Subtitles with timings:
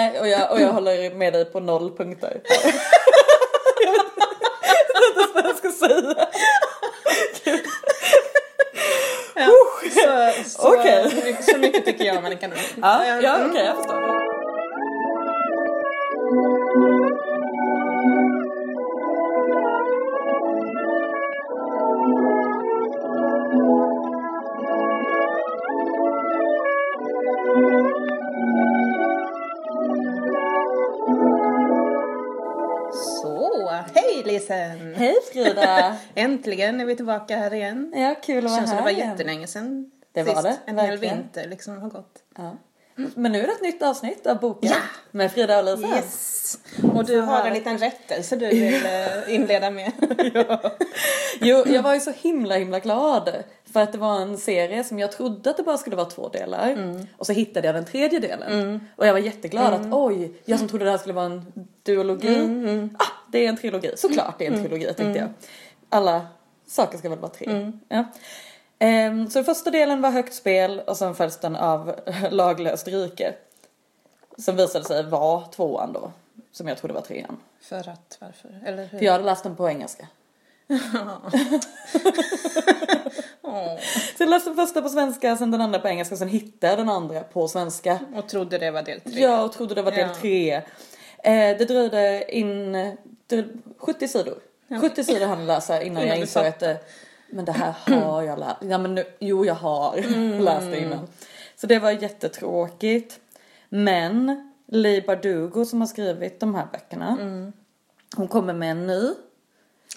[0.00, 2.40] Nej, och jag, och jag håller med dig på noll punkter.
[3.84, 4.02] jag vet
[5.16, 6.26] inte vad jag ska säga.
[9.34, 9.50] Ja,
[9.94, 11.36] så, så, Okej.
[11.40, 12.64] så mycket tycker jag om Annika Norlin.
[12.82, 14.00] Ja, ja okej, jag förstår.
[35.00, 35.96] Hej Frida!
[36.14, 37.92] Äntligen är vi tillbaka här igen.
[37.96, 39.10] Ja, kul att vara känns som här det var igen.
[39.10, 40.42] jättelänge sedan Det var sist.
[40.44, 41.16] det, En hel verkligen.
[41.16, 42.14] vinter liksom har gått.
[42.36, 42.56] Ja.
[43.14, 44.76] Men nu är det ett nytt avsnitt av boken Ja.
[45.10, 45.96] med Frida och Lisa.
[45.96, 46.58] Yes!
[46.94, 47.46] Och du har här.
[47.46, 49.92] en liten rättelse du vill eh, inleda med.
[51.40, 53.30] Jo, jag var ju så himla himla glad
[53.72, 56.28] för att det var en serie som jag trodde att det bara skulle vara två
[56.28, 57.06] delar Mm.
[57.16, 60.68] och så hittade jag den tredje delen och jag var jätteglad att oj, jag som
[60.68, 64.46] trodde det här skulle vara en duologi, Mm, ah, det är en trilogi, såklart det
[64.46, 65.28] är en trilogi tänkte jag.
[65.88, 66.26] Alla
[66.66, 67.46] saker ska väl vara tre.
[67.46, 67.80] Mm.
[67.88, 68.04] Ja.
[68.78, 71.94] Ehm, så den första delen var högt spel och sen följs den av
[72.30, 73.34] laglöst rike.
[74.38, 76.12] Som visade sig vara tvåan då,
[76.52, 77.36] som jag trodde var trean.
[77.60, 78.60] För att, varför?
[78.66, 78.98] Eller hur?
[78.98, 80.06] För jag hade läst den på engelska.
[83.42, 83.76] Åh,
[84.16, 86.78] Så jag läste den första på svenska, sen den andra på engelska, sen hittade jag
[86.78, 87.98] den andra på svenska.
[88.14, 89.20] och trodde det var del tre.
[89.20, 90.14] Jag trodde det var del Ja.
[90.20, 90.52] tre.
[91.22, 92.74] Eh, det dröjde in
[93.36, 93.44] det,
[93.78, 94.38] 70 sidor.
[94.80, 96.78] 70 sidor hann läsa innan Innan jag insåg att det,
[97.30, 98.56] men det här har jag läst.
[98.60, 99.96] Ja, men nu, jo, jag har
[100.40, 101.08] läst det innan.
[101.56, 103.20] Så det var jättetråkigt.
[103.68, 107.16] Men Leigh Bardugo som har skrivit de här böckerna,
[108.16, 109.10] hon kommer med en ny.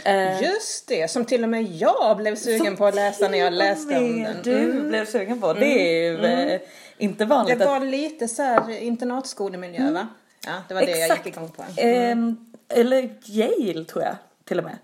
[0.05, 3.53] Eh, Just det, som till och med jag blev sugen på att läsa när jag
[3.53, 4.35] läste om den.
[4.43, 4.87] Du Mm.
[4.89, 5.53] blev sugen på.
[5.53, 6.61] Det är ju eh,
[6.97, 10.07] inte vanligt Det att var lite så här internatskolemiljö va?
[10.45, 11.25] Ja, det var det jag Exakt.
[11.25, 11.63] gick igång på.
[11.77, 14.77] Ehm, eller Yale tror jag till och med.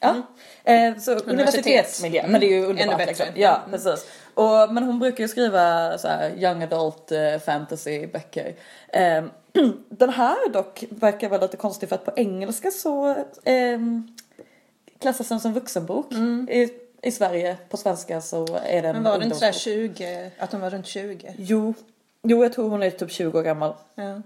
[0.00, 0.22] Ja.
[0.64, 2.98] Eh, så universitetsmiljö, men det är ju Ännu underbart.
[2.98, 3.06] bättre.
[3.06, 3.26] Liksom.
[3.42, 4.06] Ja, precis.
[4.34, 8.54] Och, men hon brukar ju skriva så här young adult eh, fantasy böcker.
[8.92, 9.30] Ehm,
[9.88, 14.16] den här dock verkar vara lite konstig för att på engelska så ehm,
[15.00, 16.12] klassas den som vuxenbok.
[16.50, 16.68] I,
[17.02, 19.96] I Sverige, på svenska så är den Men var det inte så här ungdomsbok.
[19.98, 21.34] 20, att de var runt 20?
[21.38, 21.74] Jo,
[22.22, 23.74] jo, jag tror hon är typ 20 år gammal.
[23.94, 24.22] Ja.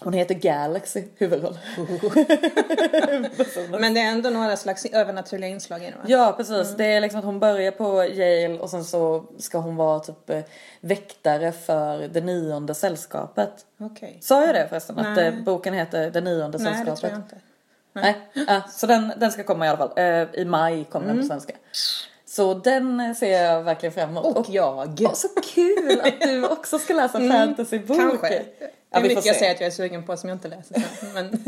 [0.00, 1.58] Hon heter Galaxy, huvudroll.
[3.80, 6.02] Men det är ändå några slags övernaturliga inslag i det va?
[6.06, 6.76] Ja, precis.
[6.76, 10.30] Det är liksom att hon börjar på Yale och sen så ska hon vara typ
[10.30, 10.40] eh,
[10.80, 13.50] väktare för det nionde sällskapet.
[13.80, 14.18] Okej.
[14.20, 14.98] Sa jag det förresten?
[14.98, 15.26] Att Nej.
[15.26, 17.00] eh, boken heter Det nionde Nej, det sällskapet?
[17.00, 17.36] tror jag inte.
[17.92, 18.16] Nej.
[18.48, 19.92] Ja, så den, den ska komma i alla fall.
[19.96, 21.16] Eh, I maj kommer Mm.
[21.16, 21.52] den på svenska.
[22.26, 24.36] Så den ser jag verkligen fram emot.
[24.36, 24.98] Och jag.
[25.00, 27.96] Åh, så kul att du också ska läsa en fantasybok.
[27.98, 28.42] Mm, Kanske.
[28.90, 31.12] Ja, får mycket jag säger att jag är sugen på som jag inte läser sen.
[31.14, 31.30] Men,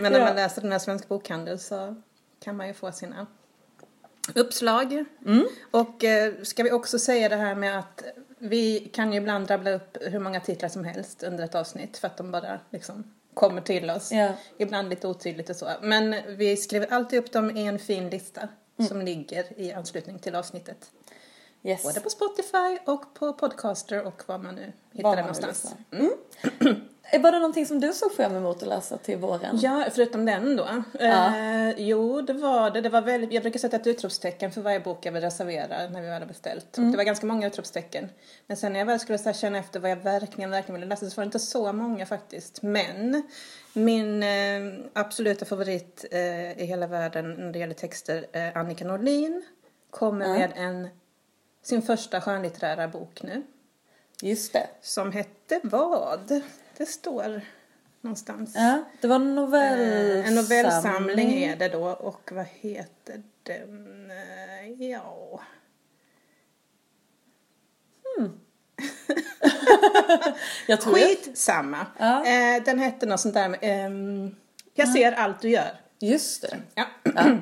[0.00, 0.24] men när Ja.
[0.24, 1.94] man läser den här Svensk Bokhandel så
[2.40, 3.26] kan man ju få sina
[4.34, 5.04] uppslag.
[5.26, 5.46] Mm.
[5.70, 8.02] Och eh, ska vi också säga det här med att
[8.38, 12.06] vi kan ju ibland rabbla upp hur många titlar som helst under ett avsnitt för
[12.06, 14.12] att de bara liksom kommer till oss.
[14.12, 14.32] Ja.
[14.58, 15.70] Ibland lite otydligt och så.
[15.82, 18.48] Men vi skriver alltid upp dem i en fin lista
[18.78, 18.88] Mm.
[18.88, 20.90] som ligger i anslutning till avsnittet.
[21.62, 21.82] Yes.
[21.82, 25.74] Både på Spotify och på Podcaster och var man nu hittar nu någonstans.
[25.90, 26.70] Eh,
[27.22, 29.58] Var det någonting som du såg fram emot att läsa till våren?
[29.62, 30.68] Ja, förutom den då.
[31.00, 31.36] Ja.
[31.36, 32.80] Eh, jo, det var det.
[32.80, 36.00] det var väldigt, jag brukar sätta ett utropstecken för varje bok jag vill reservera när
[36.02, 36.78] vi väl har beställt.
[36.78, 38.08] Och det var ganska många utropstecken.
[38.46, 41.10] Men sen när jag väl skulle så känna efter vad jag verkligen, verkligen ville läsa
[41.10, 42.62] så var det inte så många faktiskt.
[42.62, 43.22] Men
[43.72, 44.28] min eh,
[44.92, 49.42] absoluta favorit eh, i hela världen när det gäller texter, eh, Annika Norlin,
[49.90, 50.32] kommer Ja.
[50.32, 50.88] med en,
[51.68, 53.42] sin första skönlitterära bok nu.
[54.22, 54.66] Just det.
[54.82, 56.42] Som hette vad?
[56.76, 57.40] Det står
[58.00, 58.52] någonstans.
[58.56, 60.18] Ja, det var en novellsamling.
[60.20, 64.10] Eh, En novellsamling är det då och vad heter den?
[64.10, 65.40] Eh, Ja.
[70.66, 70.94] Jag tror.
[70.94, 71.86] Skitsamma.
[71.98, 72.26] Ja.
[72.26, 74.34] Eh, Den hette något sånt där med, ehm,
[74.74, 75.80] Jag ser allt du gör.
[76.00, 76.56] Just det.
[76.74, 76.84] Ja.
[77.02, 77.36] Ja.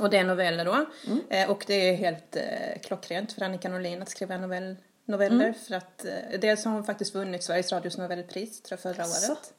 [0.00, 0.86] Och det är noveller då.
[1.06, 1.20] Mm.
[1.30, 5.44] Eh, och det är helt eh, klockrent för Annika Norlin att skriva novell, noveller.
[5.44, 5.54] Mm.
[5.54, 9.32] För att eh, dels har hon faktiskt vunnit Sveriges Radios novellpris tror jag förra Asså?
[9.32, 9.54] året.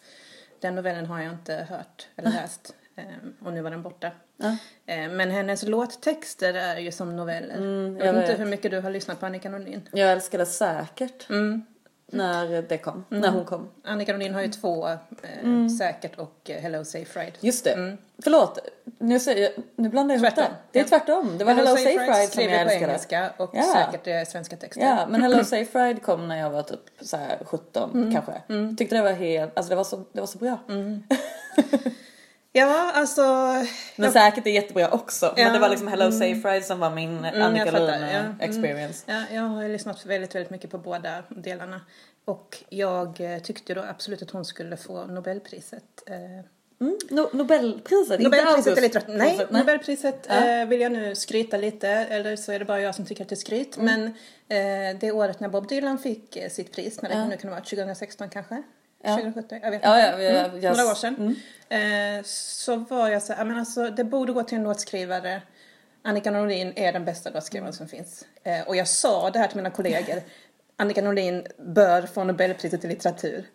[0.59, 2.75] Den novellen har jag inte hört eller läst.
[2.95, 3.03] Eh,
[3.45, 4.11] och nu var den borta.
[4.37, 4.57] Ja.
[4.85, 7.55] Eh, men hennes låttexter är ju som noveller.
[7.55, 9.89] Mm, jag jag vet inte hur mycket du har lyssnat på Annika Norlin.
[9.91, 11.29] Jag älskar det säkert.
[11.29, 11.65] Mm.
[12.13, 13.69] När det kom, när hon kom.
[13.83, 14.95] Annika Norlin har ju två, eh,
[15.43, 15.69] Mm.
[15.69, 17.31] Säkert och eh, Hello Safe Ride.
[17.39, 17.97] Just det.
[18.23, 18.59] Förlåt,
[18.99, 20.47] nu, säger nu blandar jag ihop det.
[20.71, 21.37] Det är tvärtom.
[21.37, 22.75] Det var Hello Safe Ride som jag på älskade.
[22.91, 23.63] engelska och Ja.
[23.63, 24.85] Säkert är svenska texter.
[24.85, 28.13] Ja, men Hello Safe Ride kom när jag var typ så här 17 Mm.
[28.13, 28.33] kanske.
[28.77, 30.57] Tyckte det var helt, alltså det var så, det var så bra.
[32.55, 33.21] Ja, alltså...
[33.95, 35.33] Men säkert är jättebra också.
[35.35, 38.11] Men Ja, det var liksom Hello Safe Ride som var min Annika jag fattar, Lund
[38.11, 38.19] ja.
[38.19, 38.35] Mm.
[38.39, 39.03] experience.
[39.05, 41.81] Ja, jag har lyssnat väldigt, väldigt mycket på båda delarna.
[42.25, 45.83] Och jag eh, tyckte då absolut att hon skulle få Nobelpriset.
[46.07, 46.45] Eh,
[46.81, 46.97] Mm.
[47.09, 50.61] No, Nobelpriset, Nobelpriset är lite Nej, Augustpriset, Nobelpriset Ja.
[50.61, 53.29] eh, vill jag nu skryta lite, eller så är det bara jag som tycker att
[53.29, 53.77] det är skryt.
[53.77, 54.13] Mm.
[54.49, 57.61] Men eh, det året när Bob Dylan fick sitt pris, när det nu kan vara
[57.61, 58.63] 2016 kanske?
[59.05, 59.15] Ja.
[59.15, 59.59] 2017?
[59.63, 60.09] Jag vet Ja, inte.
[60.11, 61.35] ja, vi- Mm, jag- Några år sedan.
[61.69, 65.41] Eh, så var jag så här, men alltså det borde gå till en låtskrivare.
[66.03, 68.25] Annika Norlin är den bästa låtskrivaren som finns.
[68.43, 70.21] Eh, och jag sa det här till mina kollegor.
[70.77, 73.45] Annika Norlin bör få Nobelpriset i litteratur.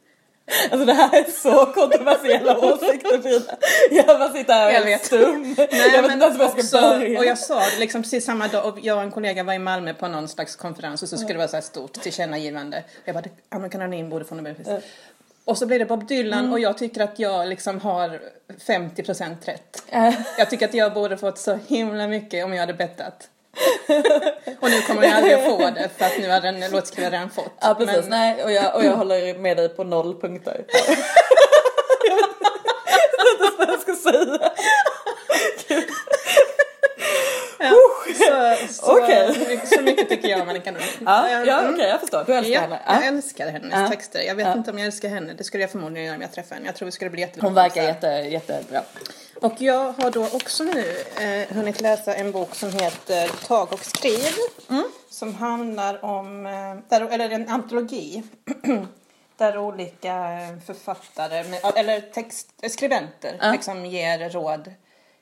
[0.70, 3.56] Alltså det här är så kontroversiella åsikter Frida.
[3.90, 5.04] Jag bara sitter här och Jag vet.
[5.04, 5.54] stum.
[5.58, 7.18] Nej, jag vet inte ens var jag ska börja.
[7.18, 9.58] och jag sa det liksom precis samma dag och jag och en kollega var i
[9.58, 12.84] Malmö på någon slags konferens och så skulle det vara så här stort tillkännagivande.
[13.04, 14.68] Jag bara, Annika Norlin borde få Nobelpris.
[15.48, 16.52] Och så blir det Bob Dylan Mm.
[16.52, 18.20] och jag tycker att jag liksom har
[18.66, 19.82] 50% rätt.
[19.88, 20.14] Äh.
[20.38, 23.28] Jag tycker att jag borde fått så himla mycket om jag hade bettat.
[24.60, 27.30] och nu kommer jag aldrig att få det för att nu har den låtskrivaren redan
[27.30, 27.52] fått.
[27.60, 30.64] Ja precis, Men- nej och jag, och jag håller med dig på noll punkter.
[32.08, 34.50] jag vet inte vad jag ska säga.
[37.58, 37.74] Ja,
[38.14, 39.34] så, så, Okej.
[39.34, 40.88] så, mycket, så mycket tycker jag om Annika Norlin.
[41.06, 41.74] Ja, ja Mm.
[41.74, 42.80] okej jag förstår, du älskar Ja, henne.
[42.86, 43.02] jag Ja.
[43.08, 43.88] älskar hennes Ja.
[43.88, 44.20] texter.
[44.22, 44.52] Jag vet Ja.
[44.52, 45.34] inte om jag älskar henne.
[45.34, 46.66] Det skulle jag förmodligen göra om jag träffade henne.
[46.66, 48.82] Jag tror vi skulle bli jättebra Hon verkar jätte, jättebra.
[49.40, 50.84] Och jag har då också nu
[51.20, 54.32] eh, hunnit läsa en bok som heter Tag och skriv.
[54.70, 54.84] Mm.
[55.10, 56.52] Som handlar om, eh,
[56.88, 58.22] där, eller en antologi.
[59.36, 60.14] där olika
[60.66, 61.44] författare,
[61.76, 64.72] eller text, skribenter, liksom ger råd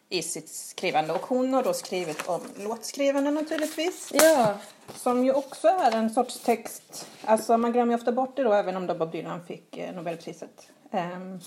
[0.08, 1.12] i sitt skrivande.
[1.12, 4.11] Och hon har då skrivit om låtskrivande naturligtvis.
[4.14, 4.55] Ja.
[4.94, 7.06] Som ju också är en sorts text.
[7.25, 9.94] Alltså man glömmer ju ofta bort det då även om då Bob Dylan fick eh,
[9.94, 10.69] Nobelpriset.
[10.93, 11.41] Ehm,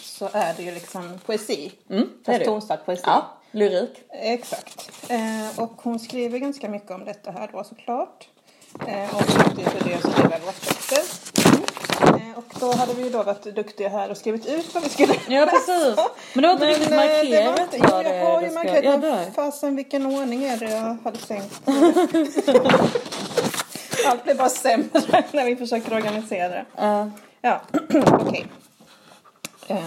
[0.00, 1.72] så är det ju liksom poesi.
[1.90, 3.02] Mm, Fast tonsatt poesi.
[3.06, 4.02] ja, lyrik.
[4.08, 4.90] Exakt.
[5.08, 8.28] Eh, och hon skriver ganska mycket om detta här då såklart.
[8.86, 11.61] Eh, och samtidigt så skriver låttexter.
[12.22, 14.88] Eh, och då hade vi ju då varit duktiga här och skrivit ut vad vi
[14.88, 15.96] skulle Ja precis.
[16.32, 18.84] Men det var inte riktigt eh, markerat inte, jag har ju markerat.
[18.84, 21.60] Ja, men fasen vilken ordning är det jag hade tänkt.
[24.06, 24.88] Allt blir bara sämre
[25.32, 26.64] när vi försöker organisera det.
[26.76, 27.10] Ja.
[27.40, 27.60] Ja,
[28.20, 28.46] okej.
[29.68, 29.84] Eh,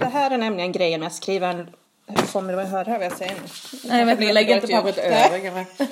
[0.00, 1.70] Det här är nämligen grejen med att skriva en...
[2.32, 3.40] Kommer du att höra vad jag säger nu?
[3.84, 5.66] Nej inte, jag lägger inte pappret över.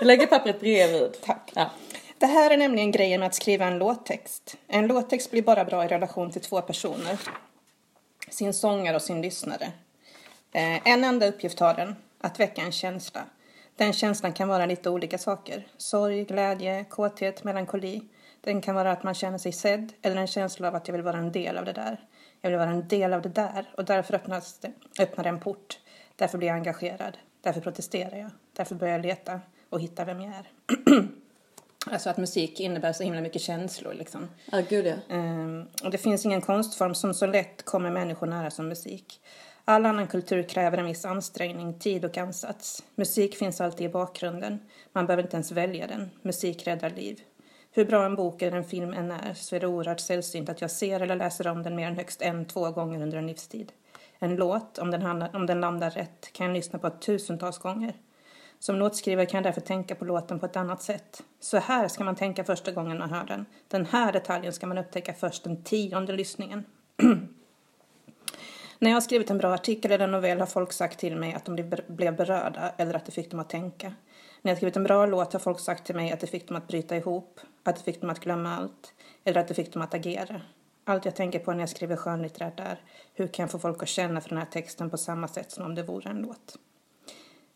[0.00, 1.12] Jag lägger pappret bredvid.
[1.24, 1.50] Tack.
[1.54, 1.70] Ja.
[2.18, 4.56] Det här är nämligen grejen med att skriva en låttext.
[4.66, 7.18] En låttext blir bara bra i relation till två personer.
[8.30, 9.72] Sin sångare och sin lyssnare.
[10.52, 13.24] Eh, en enda uppgift har den, att väcka en känsla.
[13.76, 15.66] Den känslan kan vara lite olika saker.
[15.76, 18.02] Sorg, glädje, kåthet, melankoli.
[18.40, 21.02] Den kan vara att man känner sig sedd eller en känsla av att jag vill
[21.02, 22.00] vara en del av det där.
[22.40, 25.40] Jag vill vara en del av det där och därför öppnas det, öppnar det en
[25.40, 25.78] port.
[26.16, 27.18] Därför blir jag engagerad.
[27.40, 28.30] Därför protesterar jag.
[28.52, 30.48] Därför börjar jag leta och hitta vem jag är.
[31.92, 34.28] Alltså att musik innebär så himla mycket känslor liksom.
[34.52, 34.94] Ja gud ja.
[35.08, 39.20] Ehm, och det finns ingen konstform som så lätt kommer människor nära som musik.
[39.64, 42.84] All annan kultur kräver en viss ansträngning, tid och ansats.
[42.94, 44.58] Musik finns alltid i bakgrunden.
[44.92, 46.10] Man behöver inte ens välja den.
[46.22, 47.20] Musik räddar liv.
[47.72, 50.60] Hur bra en bok eller en film än är så är det oerhört sällsynt att
[50.60, 53.72] jag ser eller läser om den mer än högst en, två gånger under en livstid.
[54.18, 57.94] En låt, om den, handlar, om den landar rätt, kan jag lyssna på tusentals gånger.
[58.58, 61.22] Som låtskrivare kan jag därför tänka på låten på ett annat sätt.
[61.40, 63.46] Så här ska man tänka första gången man hör den.
[63.68, 66.64] Den här detaljen ska man upptäcka först den tionde lyssningen.
[68.78, 71.44] När jag har skrivit en bra artikel eller novell har folk sagt till mig att
[71.44, 73.86] de blev- blev berörda eller att det fick dem att tänka.
[74.42, 76.48] När jag har skrivit en bra låt har folk sagt till mig att det fick
[76.48, 78.92] dem att bryta ihop, att det fick dem att glömma allt
[79.24, 80.40] eller att det fick dem att agera.
[80.84, 82.80] Allt jag tänker på när jag skriver skönlitterärt är
[83.14, 85.64] hur kan jag få folk att känna för den här texten på samma sätt som
[85.64, 86.58] om det vore en låt.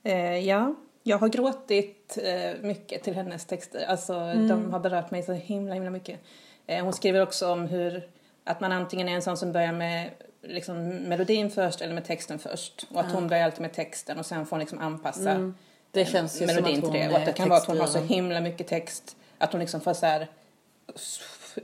[0.03, 3.85] Eh, ja, jag har gråtit eh, mycket till hennes texter.
[3.89, 4.15] Alltså,
[4.49, 6.21] De har berört mig så himla, himla mycket.
[6.67, 8.09] Eh, hon skriver också om hur
[8.45, 10.11] att man antingen är en sån som börjar med
[10.43, 12.87] liksom, melodin först eller med texten först.
[12.95, 15.53] Och att hon börjar alltid med texten och sen får hon liksom anpassa
[15.91, 17.09] Det känns ju som melodin att hon till det.
[17.09, 19.81] Och att det kan vara att hon har så himla mycket text att hon liksom
[19.81, 20.29] får så här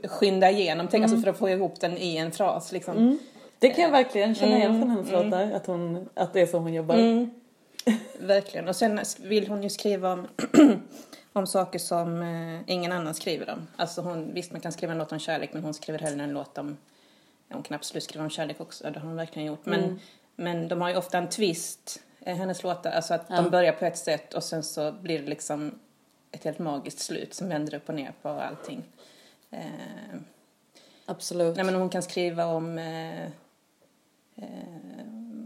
[0.03, 3.19] skynda igenom texten, alltså för att få ihop den i en fras liksom.
[3.59, 5.51] Det kan jag verkligen känna igen Mm, från hennes låtar.
[5.51, 6.95] Att, hon, att det är så hon jobbar.
[8.19, 8.67] Verkligen.
[8.67, 10.27] Och sen vill hon ju skriva om,
[11.33, 13.67] om saker som eh, ingen annan skriver om.
[13.75, 16.33] Alltså hon, visst man kan skriva en låt om kärlek men hon skriver hellre en
[16.33, 16.77] låt om,
[17.51, 19.65] hon kan absolut skriva om kärlek också, det har hon verkligen gjort.
[19.65, 19.99] Men, Mm.
[20.35, 23.35] men de har ju ofta en twist, eh, hennes låtar, alltså att Ja.
[23.41, 25.79] de börjar på ett sätt och sen så blir det liksom
[26.31, 28.83] ett helt magiskt slut som vänder upp och ner på allting.
[29.51, 29.59] Eh,
[31.05, 31.55] Absolut.
[31.55, 33.23] nej men hon kan skriva om, eh,
[34.35, 34.49] eh,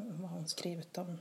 [0.10, 1.18] vad har hon skrivit om?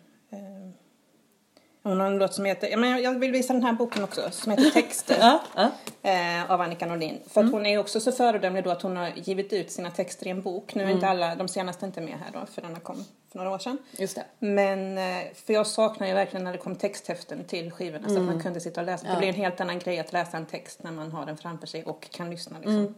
[1.83, 4.53] Hon har en låt som heter, men jag- vill visa den här boken också, som
[4.53, 5.17] heter Texter.
[5.21, 5.71] Ja, ja.
[6.11, 7.21] eh, av Annika Nordin.
[7.29, 10.27] För att hon är också så föredömlig då att hon har givit ut sina texter
[10.27, 10.75] i en bok.
[10.75, 13.51] Nu är inte alla, de senaste inte med här då, för denna kom för några
[13.51, 13.79] år sedan.
[13.99, 14.25] Just det.
[14.39, 18.23] Men, eh, för jag saknar ju verkligen när det kom texthäften till skivorna så att
[18.23, 19.07] man kunde sitta och läsa.
[19.07, 19.13] Ja.
[19.13, 21.67] Det blir en helt annan grej att läsa en text när man har den framför
[21.67, 22.95] sig och kan lyssna liksom.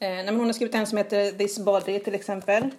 [0.00, 2.70] Eh, hon har skrivit en som heter This Body till exempel.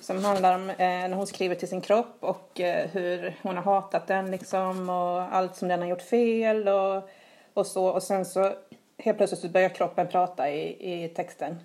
[0.00, 3.62] Som handlar om eh, när hon skriver till sin kropp och eh, hur hon har
[3.62, 7.08] hatat den liksom och allt som den har gjort fel och,
[7.54, 7.86] och så.
[7.86, 8.52] Och sen så
[8.98, 11.56] helt plötsligt så börjar kroppen prata i, i texten.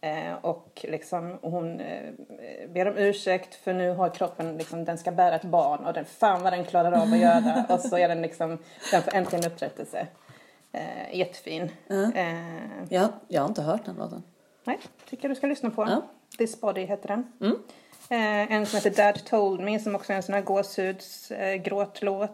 [0.00, 2.10] Eh, och liksom hon eh,
[2.68, 6.04] ber om ursäkt för nu har kroppen liksom, den ska bära ett barn och den,
[6.04, 7.64] fan vad den klarar av att göra.
[7.74, 8.58] och så är den liksom,
[8.92, 10.06] den får äntligen upprättelse.
[10.72, 11.70] Eh, jättefin.
[12.14, 12.34] Eh,
[12.88, 14.22] Jag, jag har inte hört den låten.
[14.66, 15.82] Nej, tycker du ska lyssna på.
[15.82, 16.02] Ja.
[16.38, 17.32] This Body heter den.
[17.40, 17.56] Mm.
[18.10, 22.28] Eh, en som heter Dad Told Me som också är en sån här gåshuds eh.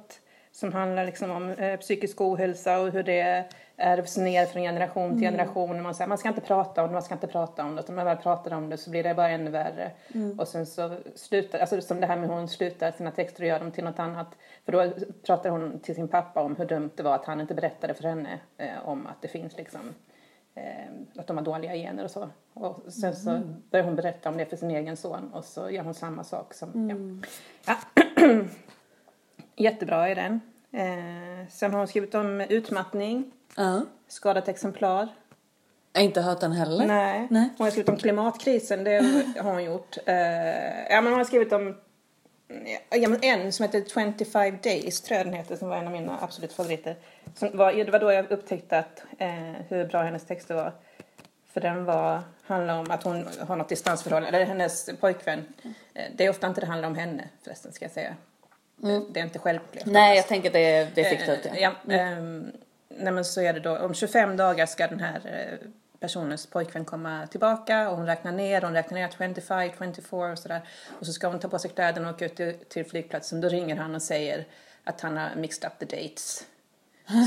[0.52, 3.44] Som handlar liksom om eh, psykisk ohälsa och hur det
[3.76, 5.82] ärvs ner från generation till generation.
[5.82, 7.80] Man, säger, man ska inte prata om det, man ska inte prata om det.
[7.80, 9.90] Utan när man väl pratar om det så blir det bara ännu värre.
[10.38, 13.48] Och sen så slutar, alltså som det här med hur hon slutar sina texter och
[13.48, 14.28] gör dem till något annat.
[14.64, 14.92] För då
[15.26, 18.02] pratar hon till sin pappa om hur dumt det var att han inte berättade för
[18.02, 19.94] henne eh, om att det finns liksom
[21.16, 22.28] att de har dåliga gener och så.
[22.54, 23.40] Och sen så
[23.70, 26.54] börjar hon berätta om det för sin egen son och så gör hon samma sak
[26.54, 26.90] som,
[27.66, 27.74] ja.
[27.96, 28.04] ja.
[29.56, 30.40] Jättebra är den.
[30.72, 33.82] Eh, sen har hon skrivit om utmattning, Ja.
[34.08, 35.08] skadat exemplar.
[35.92, 36.86] Jag har inte hört den heller.
[36.86, 37.26] Nej.
[37.30, 37.48] Nej.
[37.58, 38.96] Hon har skrivit om klimatkrisen, det
[39.38, 39.96] har hon gjort.
[40.06, 40.14] Eh,
[40.90, 41.76] ja men hon har skrivit om
[42.90, 43.84] ja, men en som heter
[44.16, 46.96] 25 Days tror jag den heter som var en av mina absolut favoriter.
[47.34, 50.72] Som var, det var då jag upptäckte att, eh, hur bra hennes texter var.
[51.52, 55.44] För den var, handlar om att hon har något distansförhållande, eller hennes pojkvän.
[55.94, 58.16] Eh, det är ofta inte det handlar om henne förresten ska jag säga.
[59.10, 59.86] Det är inte självklart.
[59.86, 61.58] Nej, jag tänker att det, det fick du ut Eh.
[61.58, 62.52] Ja, ehm,
[62.88, 65.68] nej men så är det då, om 25 dagar ska den här eh,
[66.02, 69.34] personens pojkvän komma tillbaka och hon räknar ner, hon räknar ner 25,
[69.94, 70.60] 24 och sådär.
[71.00, 73.40] Och så ska hon ta på sig kläderna och åka ut till, till flygplatsen.
[73.40, 74.46] Då ringer han och säger
[74.84, 76.46] att han har mixed up the dates.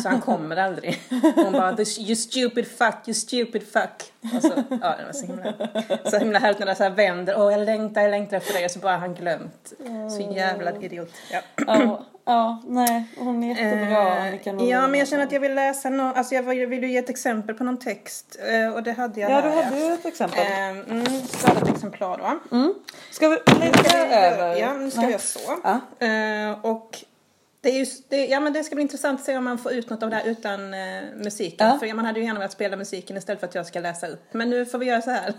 [0.03, 0.99] Så han kommer aldrig.
[1.35, 4.13] Hon bara, you stupid fuck, you stupid fuck.
[4.35, 5.53] Och så, ja, det var så himla,
[6.11, 7.35] så himla härligt när det så här vänder.
[7.37, 8.65] Åh, jag längtar, jag längtar efter dig.
[8.65, 9.73] Och så bara har han glömt.
[10.09, 11.13] Så jävla idiot.
[11.31, 11.41] Ja.
[11.67, 14.17] Oh, ja, nej, hon är jättebra.
[14.17, 14.69] Eh, Annika Nordin.
[14.69, 16.97] ja, men jag känner att jag vill läsa någon, alltså jag vill vill ju ge
[16.97, 20.05] ett exempel på någon text eh, och det hade jag Ja, du hade ju ett
[20.05, 20.39] exempel.
[20.39, 22.55] Eh, Mm, skadat exemplar då.
[22.57, 22.73] Mm.
[23.11, 24.55] Ska vi lägga över?
[24.61, 25.07] Ja, nu ska Nej.
[25.07, 25.39] vi göra så.
[25.63, 26.05] Ja.
[26.07, 27.03] Eh, och
[27.61, 29.71] det är ju, det, ja men det ska bli intressant att se om man får
[29.71, 30.79] ut något av det här utan eh,
[31.23, 31.67] musiken.
[31.67, 31.79] Ja.
[31.79, 34.23] För man hade ju gärna velat spela musiken istället för att jag ska läsa upp.
[34.33, 35.33] Men nu får vi göra så här.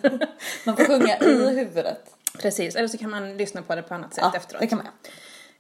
[0.66, 2.00] Man får sjunga i huvudet.
[2.38, 4.60] Precis, eller så kan man lyssna på det på annat sätt Ja, efteråt.
[4.60, 4.86] det kan man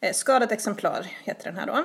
[0.00, 1.84] Eh, skadat exemplar heter den här då.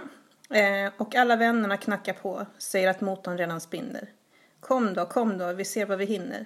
[0.56, 4.10] Eh, och alla vännerna knackar på, säger att motorn redan spinner.
[4.60, 6.46] Kom då, kom då, vi ser vad vi hinner.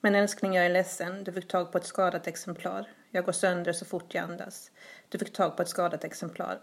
[0.00, 2.88] Men älskling, jag är ledsen, du fick tag på ett skadat exemplar.
[3.10, 4.70] Jag går sönder så fort jag andas.
[5.08, 6.60] Du fick tag på ett skadat exemplar.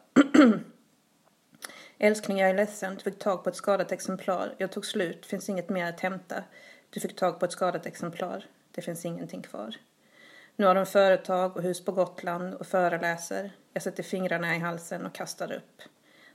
[1.97, 4.55] älskling, jag är ledsen, du fick tag på ett skadat exemplar.
[4.57, 6.43] Jag tog slut, finns inget mer att hämta.
[6.89, 8.45] Du fick tag på ett skadat exemplar.
[8.71, 9.75] Det finns ingenting kvar.
[10.59, 13.51] Nu har de företag och hus på Gotland och föreläser.
[13.73, 15.81] Jag sätter fingrarna i halsen och kastar upp.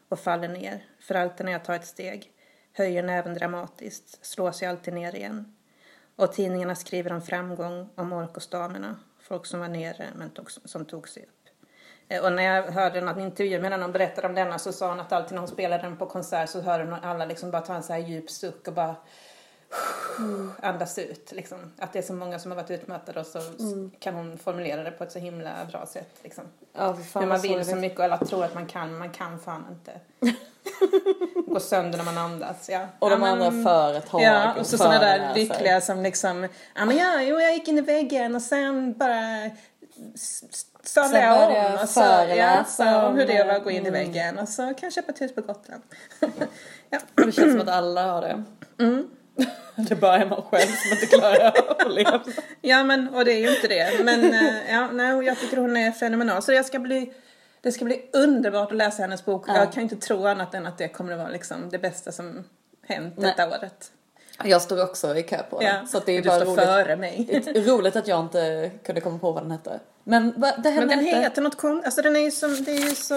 [0.08, 2.30] Och faller ner, för alltid när jag tar ett steg.
[2.72, 5.56] Höjer näven dramatiskt, slår sig alltid ner igen.
[6.16, 8.96] Och tidningarna skriver om framgång, om Orkosdamerna.
[9.20, 11.48] Folk som var nere men tog, som tog sig upp.
[12.08, 15.00] Eh, och när jag hörde en intervju med någon berättade om denna så sa hon
[15.00, 17.74] att alltid när hon spelade den på konsert så hörde hon alla liksom bara ta
[17.74, 18.96] en så här djup suck och bara
[20.60, 21.32] andas ut.
[21.32, 21.58] Liksom.
[21.78, 23.40] Att det är så många som har varit utmattade och så
[23.98, 26.18] kan hon formulera det på ett så himla bra sätt.
[26.22, 26.44] Liksom.
[26.72, 29.10] Ja, fan Hur man vill så mycket och alla tror att man kan, men man
[29.10, 29.92] kan fan inte.
[31.46, 32.68] Gå sönder när man andas.
[32.68, 32.86] Ja.
[32.98, 36.84] Och de ja, andra men- företag Ja, och så sådana där lyckliga som liksom, ja
[36.84, 39.50] men ja, jo, jag gick in i väggen och sen bara
[40.82, 42.00] sadlade jag om och så,
[42.36, 43.92] ja, så om hur det var att gå in i mm.
[43.92, 45.82] väggen och så kan jag köpa ett hus på Gotland.
[46.90, 46.98] ja.
[47.14, 48.44] Det känns som att alla har det.
[48.78, 49.08] Mm.
[49.76, 51.46] Det är bara man själv som inte klarar
[51.78, 52.20] att leva.
[52.60, 54.04] Ja men och det är ju inte det.
[54.04, 56.42] Men eh, ja, nej, och jag tycker hon är fenomenal.
[56.42, 57.12] Så jag ska bli
[57.60, 59.44] Det ska bli underbart att läsa hennes bok.
[59.46, 59.56] Ja.
[59.56, 62.44] Jag kan inte tro annat än att det kommer att vara liksom det bästa som
[62.86, 63.92] hänt detta året.
[64.44, 65.68] Jag står också i kö på den.
[65.68, 65.86] Ja.
[65.86, 66.64] Så att det är du bara står roligt.
[66.64, 67.42] före mig.
[67.44, 69.80] Det är roligt att jag inte kunde komma på vad den hette.
[70.04, 71.86] Men va, det Men den inte heter något konstigt.
[71.86, 73.14] Alltså den är ju som, det är ju så...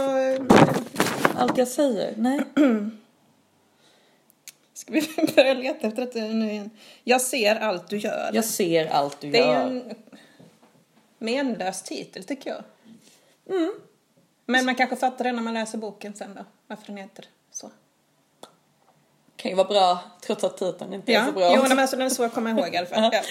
[1.35, 2.13] allt jag säger.
[2.17, 2.41] Nej.
[4.75, 5.01] Ska vi
[5.35, 6.69] börja leta efter det nu igen?
[7.03, 8.31] Jag ser allt du gör.
[8.33, 9.71] Jag ser allt du Det är gör.
[9.71, 9.95] ju en
[11.19, 12.63] menlös titel tycker jag.
[13.57, 13.73] Mm.
[14.45, 16.45] Men man kanske fattar det när man läser boken sen då.
[16.67, 17.71] Varför den heter så.
[19.35, 21.53] Kan ju vara bra trots att titeln inte är Ja, så bra.
[21.55, 23.09] jo, men alltså, den är så jag kommer ihåg i alla fall.
[23.13, 23.21] Ja.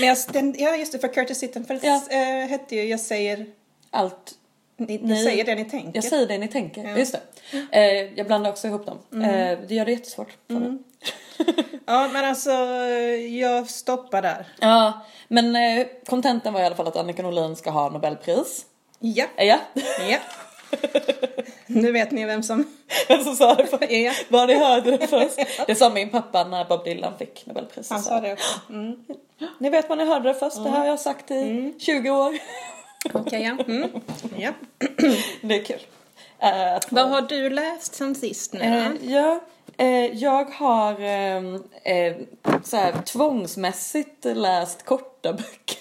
[0.00, 2.02] Men jag, den, ja, just det, för Curtis Sittenfeld Ja.
[2.10, 3.46] äh, hette ju Jag säger,
[3.90, 4.34] Allt.
[4.76, 5.90] Ni, ni säger det ni tänker.
[5.94, 6.80] Jag säger det ni tänker.
[6.80, 6.86] Ja.
[6.88, 6.98] Mm.
[6.98, 7.16] Just
[7.52, 7.78] det.
[7.78, 9.22] Eh, jag blandar också ihop dem.
[9.22, 10.36] Eh, det gör det jättesvårt.
[10.46, 10.78] för mig.
[11.86, 12.50] Ja, men alltså
[13.30, 14.46] jag stoppar där.
[14.60, 14.92] Ja,
[15.28, 18.66] men eh, kontentan var i alla fall att Annika Norlin ska ha Nobelpris.
[18.98, 19.58] Ja, Eh, Ja,
[20.10, 20.18] ja.
[21.66, 22.66] nu vet ni vem som...
[23.08, 25.38] vem som sa det för Ja, Var ni hörde det först?
[25.66, 27.92] Det sa min pappa när Bob Dylan fick Nobelpriset.
[27.92, 28.60] han sa det också.
[28.70, 28.96] Mm.
[29.58, 32.38] Ni vet vad ni hörde det först, det här har jag sagt i 20 år.
[33.12, 33.64] Okej, ja.
[33.72, 33.90] Mm.
[34.38, 34.50] ja.
[35.42, 35.78] Det är kul.
[36.88, 39.10] Få- Vad har du läst sen sist nu då?
[39.12, 39.40] ja,
[39.76, 41.36] eh, jag har eh,
[41.96, 42.16] eh,
[42.64, 45.78] så här, tvångsmässigt läst korta böcker.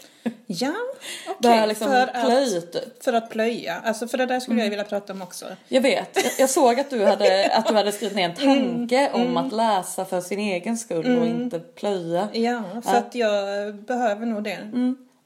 [0.48, 0.74] Ja,
[1.60, 3.04] har liksom för, att, typ.
[3.04, 3.82] för att plöja.
[3.84, 5.46] Alltså för det där skulle jag vilja prata om också.
[5.68, 9.10] Jag vet, jag, jag såg att du, hade, att du hade skrivit ner en tanke
[9.14, 12.28] om att läsa för sin egen skull och inte plöja.
[12.34, 14.58] Ja, för att jag behöver nog det.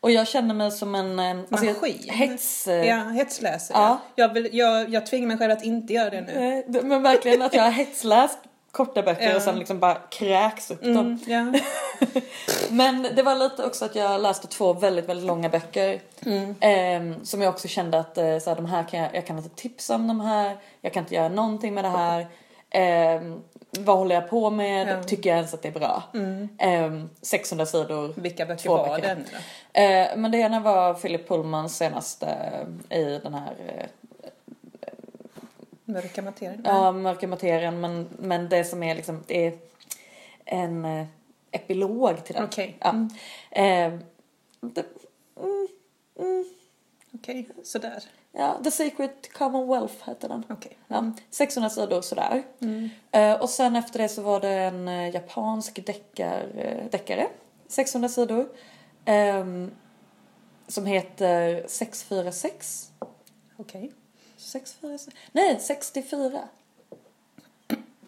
[0.08, 2.10] Och jag känner mig som en eh, alltså, Maskin.
[2.10, 2.68] hets...
[2.68, 3.78] eh, Ja, hetsläsare.
[3.82, 4.00] Ja.
[4.16, 6.64] Jag, vill, jag, jag tvingar mig själv att inte göra det nu.
[6.78, 8.38] eh, Men verkligen att jag har hetsläst
[8.72, 11.20] korta böcker och sen liksom bara kräks upp dem.
[11.28, 11.54] Mm.
[12.70, 16.00] Men det var lite också att jag läste två väldigt, väldigt långa böcker.
[16.26, 16.56] Mm.
[16.60, 19.38] Ehm, som jag också kände att eh, så här, de här kan jag, jag kan
[19.38, 20.58] inte tipsa om de här.
[20.82, 22.28] Jag kan inte göra någonting med det här.
[22.70, 23.44] Ehm,
[23.80, 24.90] vad håller jag på med?
[24.90, 25.04] Mm.
[25.04, 26.04] Tycker jag ens att det är bra?
[26.58, 28.14] Ehm, 600 sidor.
[28.16, 29.08] Vilka böcker var böcker.
[29.08, 29.82] det nu då?
[29.82, 32.28] Eh, men det ena var Philip Pullmans senaste
[32.90, 33.86] eh, i den här eh,
[35.86, 36.62] Mörka materien?
[36.66, 39.54] Ja, mörka materien men, men det som är liksom, det är
[40.46, 41.06] en eh,
[41.52, 42.44] epilog till den.
[42.44, 42.78] Okej.
[42.80, 42.90] Ja.
[42.90, 43.10] Mm.
[43.52, 44.00] Eh,
[44.60, 44.86] det,
[46.20, 46.46] mm,
[47.14, 48.04] Okej, sådär.
[48.38, 50.44] Ja, The Secret Commonwealth heter den.
[50.50, 50.78] Okej.
[50.88, 52.44] Ja, 600 sidor sådär.
[52.60, 52.90] Mm.
[53.12, 57.28] Eh, och sen efter det så var det en eh, japansk deckar, eh, deckare,
[57.68, 58.50] 600 sidor.
[59.06, 59.72] ehm,
[60.68, 62.92] som heter 646.
[63.58, 63.92] Okej.
[64.38, 65.18] 646?
[65.32, 66.48] Nej, 64.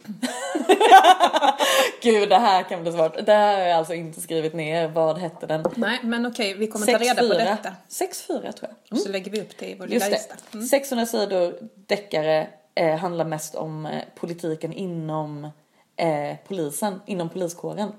[2.02, 3.26] Gud, det här kan bli svårt.
[3.26, 4.88] Det här har jag alltså inte skrivit ner.
[4.88, 5.66] Vad hette den?
[5.76, 7.56] Nej, men okej, vi kommer ta reda på 64.
[7.56, 7.76] detta.
[7.88, 9.00] 64 tror jag.
[9.00, 10.36] Så lägger vi upp det i vår lilla Just lista.
[10.54, 10.66] Mm.
[10.66, 11.54] 600 sidor
[11.88, 15.50] deckare eh, handlar mest om eh, politiken inom
[15.96, 17.92] eh, polisen, inom poliskåren.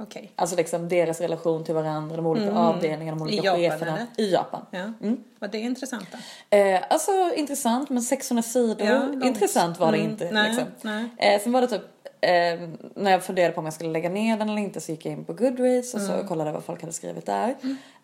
[0.00, 0.32] Okej.
[0.36, 3.34] Alltså liksom deras relation till varandra, de olika avdelningarna, de Mm.
[3.34, 3.92] I olika Japan, cheferna.
[3.98, 4.06] eller?
[4.28, 4.66] I Japan.
[4.70, 4.92] Ja.
[5.02, 5.24] Mm.
[5.38, 6.56] Var det intressant då?
[6.56, 10.30] Eh, alltså intressant, men 600 sidor, Ja, intressant var det Mm, inte.
[10.30, 10.66] nej, liksom.
[10.82, 11.08] nej.
[11.16, 11.82] Eh, sen var det typ,
[12.20, 15.06] eh, när jag funderade på om jag skulle lägga ner den eller inte så gick
[15.06, 16.26] jag in på Goodreads och så Mm.
[16.28, 17.54] kollade vad folk hade skrivit där.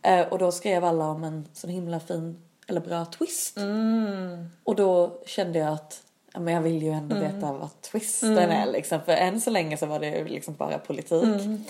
[0.03, 3.57] Eh, och då skrev alla om en sån himla fin, eller bra twist.
[3.57, 4.47] Mm.
[4.65, 6.01] Och då kände jag att
[6.39, 8.51] men jag vill ju ändå veta vad twisten Mm.
[8.51, 9.01] är liksom.
[9.05, 11.23] För än så länge så var det ju liksom bara politik.
[11.25, 11.65] Mm.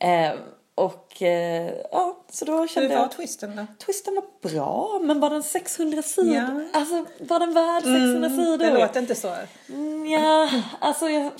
[0.00, 0.32] Eh,
[0.74, 3.66] och eh, ja, så då kände Hur jag var att twisten då?
[3.86, 6.34] twisten var bra, men var den 600 sidor?
[6.34, 6.60] Ja.
[6.72, 8.58] Alltså var den värd 600 sidor?
[8.58, 9.34] Det låter inte så.
[9.68, 11.30] Mm, Ja, alltså jag,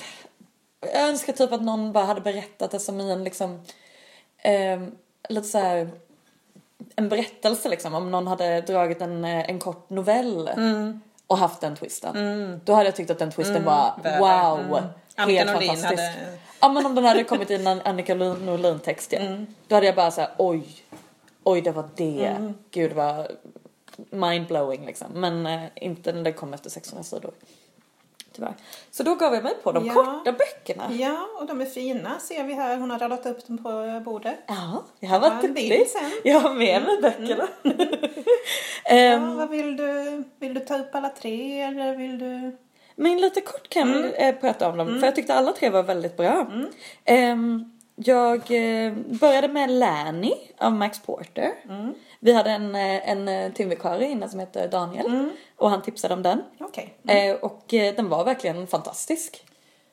[0.81, 3.61] jag önskar typ att någon bara hade berättat det som i en liksom,
[4.39, 4.83] eh,
[5.29, 5.91] lite så här,
[6.97, 7.95] en berättelse liksom.
[7.95, 10.51] Om någon hade dragit en, eh, en kort novell
[11.27, 12.61] och haft den twisten.
[12.65, 14.21] Då hade jag tyckt att den twisten var värd.
[14.21, 14.85] wow, Mm.
[15.17, 16.03] Annika helt Norlin fantastisk.
[16.03, 19.21] hade- Ja men om den hade kommit i en Annika Norlin text ja.
[19.69, 20.65] Då hade jag bara såhär oj,
[21.45, 22.53] oj det var det.
[22.71, 23.29] Gud det var
[24.11, 25.07] mindblowing liksom.
[25.15, 27.33] Men eh, inte när det kom efter 600 sidor.
[28.33, 28.55] Tyvärr.
[28.91, 29.95] Så då gav jag mig på de Ja.
[29.95, 30.85] korta böckerna.
[30.93, 32.77] Ja, och de är fina ser vi här.
[32.77, 34.39] Hon har radat upp dem på bordet.
[34.47, 35.87] Ja, jag har varit duktig.
[36.25, 37.49] Jag har med mig böckerna.
[38.85, 40.25] Ja, Ehm, vad vill du?
[40.41, 42.57] Vill du ta upp alla tre eller vill du?
[42.97, 44.03] Men lite kort kan Mm.
[44.19, 46.47] jag eh, prata om dem, för jag tyckte alla tre var väldigt bra.
[47.05, 51.51] Ehm, jag eh, började med Lanny av Max Porter.
[51.69, 51.95] Mm.
[52.21, 55.31] Vi hade en, eh, en timvikarie innan som heter Daniel Mm.
[55.63, 56.43] Och han tipsade om den.
[56.61, 56.95] Okej.
[57.09, 59.45] Eh, och eh, den var verkligen fantastisk.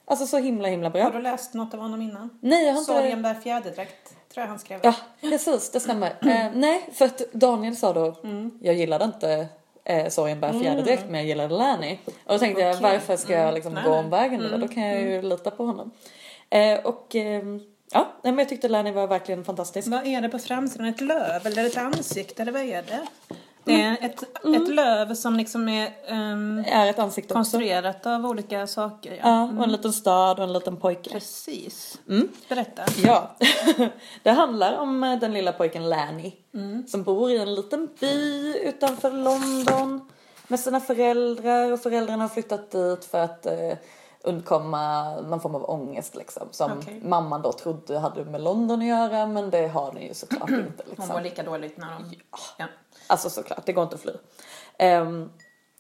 [0.06, 1.04] Alltså så himla himla bra.
[1.04, 2.30] Har du läst något av honom innan?
[2.42, 2.94] Nej jag har inte...
[2.94, 4.80] Sorgen bär fjäderdräkt, tror jag han skrev.
[4.84, 6.08] Ja precis, det stämmer.
[6.22, 8.16] Eh, nej för att Daniel sa då,
[8.62, 9.48] jag gillade inte
[9.84, 11.98] eh, Sorgen bär fjäderdräkt men jag gillade Lanny.
[12.06, 12.92] Och då tänkte jag Okej.
[12.92, 14.58] varför ska jag liksom Nej, gå omvägen nu då?
[14.58, 15.92] Då kan jag ju lita på honom.
[16.50, 17.44] Eh, och eh,
[17.92, 19.88] ja, men jag tyckte Lanny var verkligen fantastisk.
[19.88, 20.88] Vad är det på framsidan?
[20.88, 23.08] Ett löv eller ett ansikte eller vad är det?
[23.70, 24.24] Det är ett,
[24.56, 27.38] ett löv som liksom är ehm, Är ett ansikte också.
[27.38, 29.12] konstruerat av olika saker.
[29.12, 29.20] Ja.
[29.24, 31.10] Ja, och en liten stad och en liten pojke.
[31.10, 32.00] Precis.
[32.10, 32.30] Mm.
[32.50, 32.84] Berätta.
[33.04, 33.36] Ja,
[34.24, 36.34] det handlar om eh, den lilla pojken Lanny
[36.88, 40.10] som bor i en liten by utanför London
[40.48, 43.74] med sina föräldrar och föräldrarna har flyttat dit för att eh,
[44.24, 47.02] undkomma någon form av ångest liksom som Okej.
[47.04, 50.84] mamman då trodde hade med London att göra men det har den ju såklart inte
[50.84, 51.08] Hon liksom.
[51.08, 52.16] mår lika dåligt när de...
[52.58, 52.66] Ja.
[53.10, 54.14] Alltså såklart, det går inte att fly.
[54.78, 55.30] Ehm,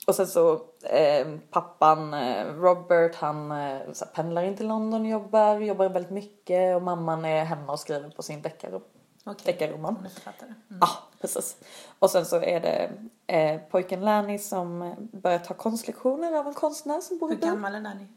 [0.07, 5.01] och sen så ehm, pappan eh, Robert han eh, så här, pendlar in till London
[5.01, 9.95] och jobbar, jobbar väldigt mycket och mamman är hemma och skriver på sin deckarroman.
[9.95, 10.49] Hon är författare.
[10.69, 10.79] Mm.
[10.81, 10.89] Ja,
[11.21, 11.57] precis.
[11.99, 12.91] Och sen så är det
[13.27, 17.41] eh, pojken Lanny som eh, börjar ta konstlektioner av en konstnär som bor i Hur
[17.41, 18.07] gammal är Danny?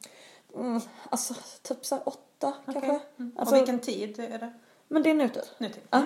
[0.56, 2.72] Mm, alltså typ så här åtta Okej.
[2.72, 3.00] kanske.
[3.18, 3.32] Mm.
[3.36, 4.52] Alltså, Och vilken tid är det?
[4.88, 5.42] Men det är nutid.
[5.58, 5.82] Nu till?
[5.90, 6.02] Ja.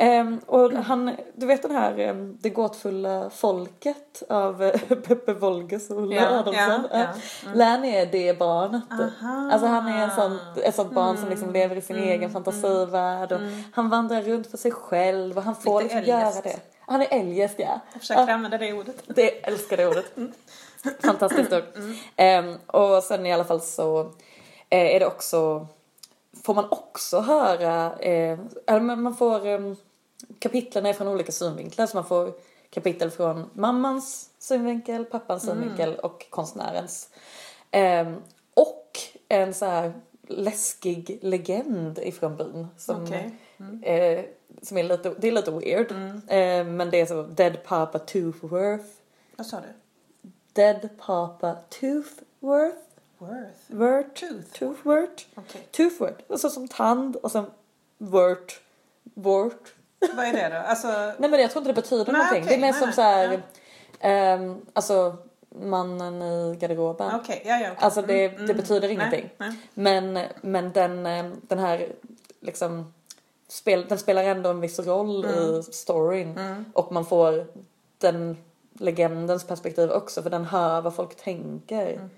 [0.00, 5.90] Ehm, och han, du vet den här um, Det gåtfulla folket av eh, Peppe Wolgers
[5.90, 6.54] och Olle Ja, Adolfsson.
[6.92, 6.98] ja, ja.
[7.44, 7.50] Ja.
[7.54, 8.82] Lanny är det barnet.
[8.90, 9.50] Aha.
[9.52, 11.30] Alltså han är en sånt, ett sånt barn som Mm.
[11.30, 13.40] liksom lever i sin egen fantasivärld och
[13.72, 16.56] han vandrar runt för sig själv och han får liksom göra det.
[16.80, 17.80] Han är eljest ja.
[17.92, 19.02] Jag försöker använda det ordet.
[19.06, 20.12] Det älskar det ordet.
[21.02, 21.62] Fantastiskt ord.
[22.16, 24.00] Ehm, och sen i alla fall så
[24.70, 25.66] eh, är det också,
[26.48, 28.38] får man också höra, eh,
[28.80, 29.76] man får um,
[30.38, 32.32] kapitlen är från olika synvinklar så man får
[32.70, 37.10] kapitel från mammans synvinkel, pappans synvinkel och konstnärens.
[37.70, 38.16] Ehm,
[38.54, 39.92] och en så här
[40.28, 43.34] läskig legend ifrån byn som Okej.
[43.82, 44.24] Eh,
[44.62, 45.92] som är lite, det är lite weird.
[46.28, 48.88] Eh, men det är så Dead Papa Toothworth.
[49.36, 49.68] Vad sa du?
[50.52, 52.87] Dead Papa Toothworth.
[53.18, 53.58] Worth.
[53.68, 54.14] Wort.
[54.14, 54.52] Tooth.
[54.58, 55.24] Toothworth.
[55.34, 55.68] Okej.
[55.70, 56.24] Toothworth.
[56.28, 57.46] Alltså som tand och sen
[57.98, 58.60] wort.
[59.14, 59.74] Wort.
[60.16, 60.56] Vad är det då?
[60.68, 60.86] Alltså...
[61.18, 62.42] Nej men jag tror inte det betyder Nej, någonting.
[62.42, 63.42] okej, det är mer nej, som nej, så här.
[64.00, 65.16] ehm, alltså
[65.48, 67.14] mannen i garderoben.
[67.14, 67.66] Okej, ja, ja.
[67.72, 67.76] okej.
[67.84, 68.56] Alltså det, Mm, det mm.
[68.56, 69.30] betyder Nej, ingenting.
[69.38, 69.52] nej.
[69.74, 71.92] Men, men den, eh, den här
[72.40, 72.92] liksom
[73.48, 76.38] spel, den spelar ändå en viss roll i storyn.
[76.38, 76.64] Mm.
[76.74, 77.46] Och man får
[77.98, 78.36] den
[78.72, 82.08] legendens perspektiv också för den hör vad folk tänker.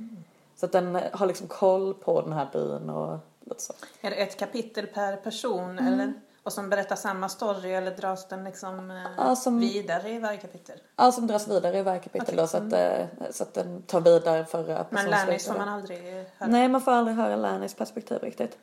[0.62, 0.62] Mm.
[0.62, 3.73] Så att den har liksom koll på den här byn och lite så.
[4.01, 5.92] Är det ett kapitel per person Mm.
[5.92, 6.12] eller?
[6.42, 10.38] Och som berättar samma story eller dras den liksom eh, Ja, som- vidare i varje
[10.38, 10.79] kapitel?
[10.96, 12.37] Ja, som dras vidare i varje kapitel Okej.
[12.37, 15.59] då så att, eh, så att den tar vidare förra Men persons Lannys slutet får
[15.66, 16.03] man aldrig
[16.38, 16.49] höra.
[16.49, 18.59] Nej, man får aldrig höra Lannys perspektiv riktigt.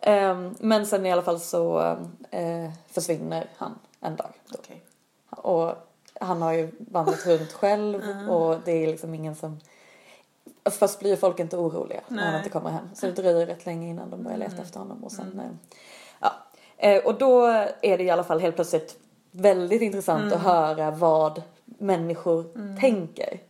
[0.00, 1.80] Ehm, men sen i alla fall så
[2.30, 4.30] eh, försvinner han en dag.
[4.48, 4.58] Då.
[4.58, 4.84] Okej.
[5.30, 5.72] Och
[6.20, 8.28] han har ju vandrat runt själv Mm.
[8.28, 9.60] och det är liksom ingen som...
[10.70, 12.88] Först blir ju folk inte oroliga när han inte kommer hem.
[12.94, 14.64] Så det dröjer rätt länge innan de börjar leta Mm.
[14.64, 15.40] efter honom och sen...
[15.40, 15.50] eh,
[16.20, 16.32] Ja.
[16.76, 17.46] Eh, Och då
[17.80, 18.98] är det i alla fall helt plötsligt
[19.30, 20.34] väldigt intressant Mm.
[20.34, 22.44] att höra vad människor
[22.80, 23.40] tänker.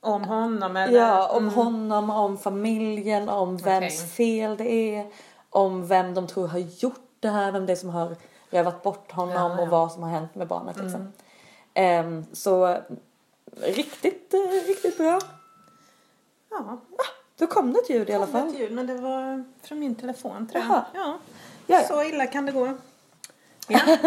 [0.00, 0.98] Om honom eller?
[0.98, 1.54] Ja, om Mm.
[1.54, 4.08] honom, om familjen, om vems Okej.
[4.08, 5.06] fel det är.
[5.50, 8.16] Om vem de tror har gjort det här, vem det är som har
[8.50, 9.62] rövat bort honom Ja, ja.
[9.62, 11.00] och vad som har hänt med barnet liksom.
[11.00, 11.12] Mm.
[11.74, 12.76] Ehm, så
[13.62, 15.18] riktigt, eh, riktigt bra.
[16.52, 16.78] Ja,
[17.38, 18.48] Då kom det ett ljud i alla fall.
[18.48, 20.72] ett ljud, men det var från min telefon tror jag.
[20.72, 20.84] Ja.
[20.94, 21.18] Ja,
[21.66, 21.82] ja.
[21.88, 22.66] Så illa kan det gå.
[23.68, 23.78] Ja.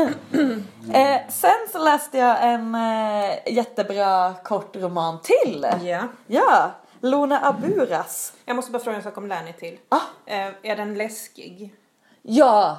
[0.93, 5.67] Eh, sen så läste jag en eh, jättebra kort roman till.
[5.83, 6.07] ja.
[6.27, 8.33] Ja, Lona Aburas.
[8.45, 9.77] Jag måste bara fråga en sak om Lanny till.
[9.89, 11.75] Ah, Eh, är den läskig?
[12.21, 12.77] ja,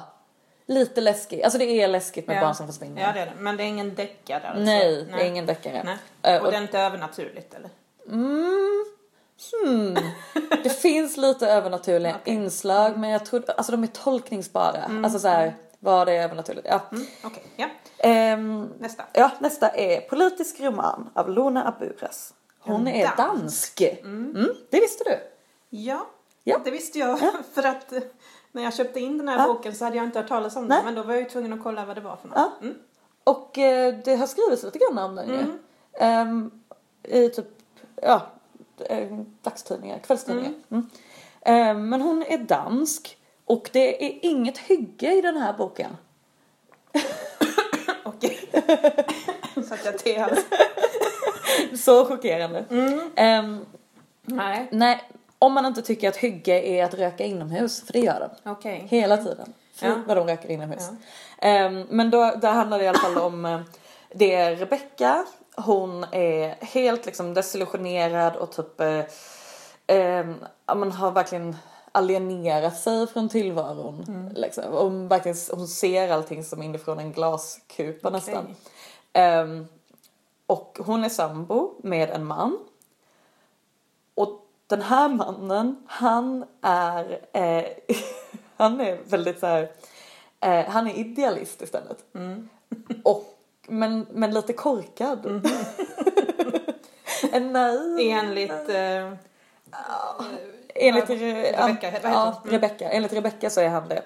[0.65, 1.43] lite läskig.
[1.43, 2.41] Alltså det är läskigt med ja.
[2.41, 3.01] barn som försvinner.
[3.01, 3.33] Ja, det är det.
[3.39, 4.63] Men det är ingen deckare alltså?
[4.63, 5.81] Nej, det är ingen deckare.
[5.85, 5.97] Nej.
[6.35, 7.69] Eh, Och, och- det är inte övernaturligt eller?
[8.07, 8.76] Mm.
[9.65, 9.95] Hmm.
[10.63, 12.33] Det finns lite övernaturliga Okej.
[12.33, 14.91] inslag men jag tror, alltså de är tolkningsbara.
[15.03, 16.67] Alltså så här, vad är övernaturligt?
[16.69, 16.81] Ja.
[16.91, 17.05] Mm.
[17.23, 17.67] Okej, ja.
[17.97, 19.03] Ehm, Nästa.
[19.13, 22.33] ja, nästa är Politisk roman av Lona Aburas.
[22.59, 23.17] Hon En är dansk.
[23.17, 23.81] dansk.
[23.81, 25.17] Mm, det visste du.
[25.77, 26.07] Ja,
[26.43, 26.57] Ja.
[26.63, 27.19] det visste jag.
[27.53, 27.99] För att eh,
[28.51, 29.47] när jag köpte in den här Ja.
[29.53, 30.85] boken så hade jag inte hört talas om den.
[30.85, 32.37] Men då var jag ju tvungen att kolla vad det var för något.
[32.37, 32.51] Ja.
[32.61, 32.75] Mm.
[33.23, 35.35] Och eh, det har skrivits lite grann om den ju.
[35.35, 35.57] Mm.
[35.99, 36.51] Ehm,
[37.03, 37.47] I typ,
[38.01, 38.21] ja,
[39.41, 40.53] dagstidningar, kvällstidningar.
[40.71, 40.89] Mm.
[41.41, 43.17] Ehm, men hon är dansk.
[43.45, 45.97] Och det är inget hygge i den här boken.
[48.03, 48.39] Okej.
[49.67, 50.45] så att jag till alltså.
[51.77, 52.65] Så chockerande.
[52.69, 53.11] Mm.
[53.15, 53.65] Ehm,
[54.25, 54.67] Nej.
[54.71, 55.03] nej,
[55.39, 58.51] om man inte tycker att hygge är att röka inomhus, för det gör de.
[58.51, 58.85] Okej.
[58.89, 59.53] Hela tiden.
[59.75, 59.95] Fy Ja.
[60.07, 60.89] vad de röker inomhus.
[61.41, 63.59] Ehm, men då, där handlar det i alla fall om, eh,
[64.13, 65.25] det är Rebecca
[65.57, 69.05] hon är helt liksom desillusionerad och typ eh,
[69.97, 70.25] eh,
[70.75, 71.55] men har verkligen
[71.91, 74.05] alienerat sig från tillvaron.
[74.07, 74.33] Mm.
[74.35, 74.63] Liksom.
[74.71, 78.55] Hon, verkligen, hon ser allting som inifrån en glaskupa nästan.
[79.13, 79.67] Ehm,
[80.47, 82.57] och hon är sambo med en man.
[84.15, 87.65] Och den här mannen, han är, eh,
[88.57, 89.71] han är väldigt så här,
[90.39, 92.05] eh, han är idealist istället.
[93.03, 93.36] Och,
[93.67, 95.25] men, men lite korkad.
[97.31, 97.99] en naiv.
[98.11, 98.69] Enligt...
[98.69, 99.13] Eh,
[100.79, 102.41] Enligt Ja, Re- Rebecca, vad heter ja?
[102.43, 102.51] Mm.
[102.51, 102.89] Rebecca.
[102.89, 104.01] Enligt Rebecca så är han det.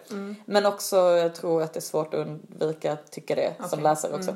[0.46, 3.80] Men också, jag tror att det är svårt att undvika att tycka det som Okej.
[3.80, 3.84] Mm.
[3.84, 4.36] läsare också.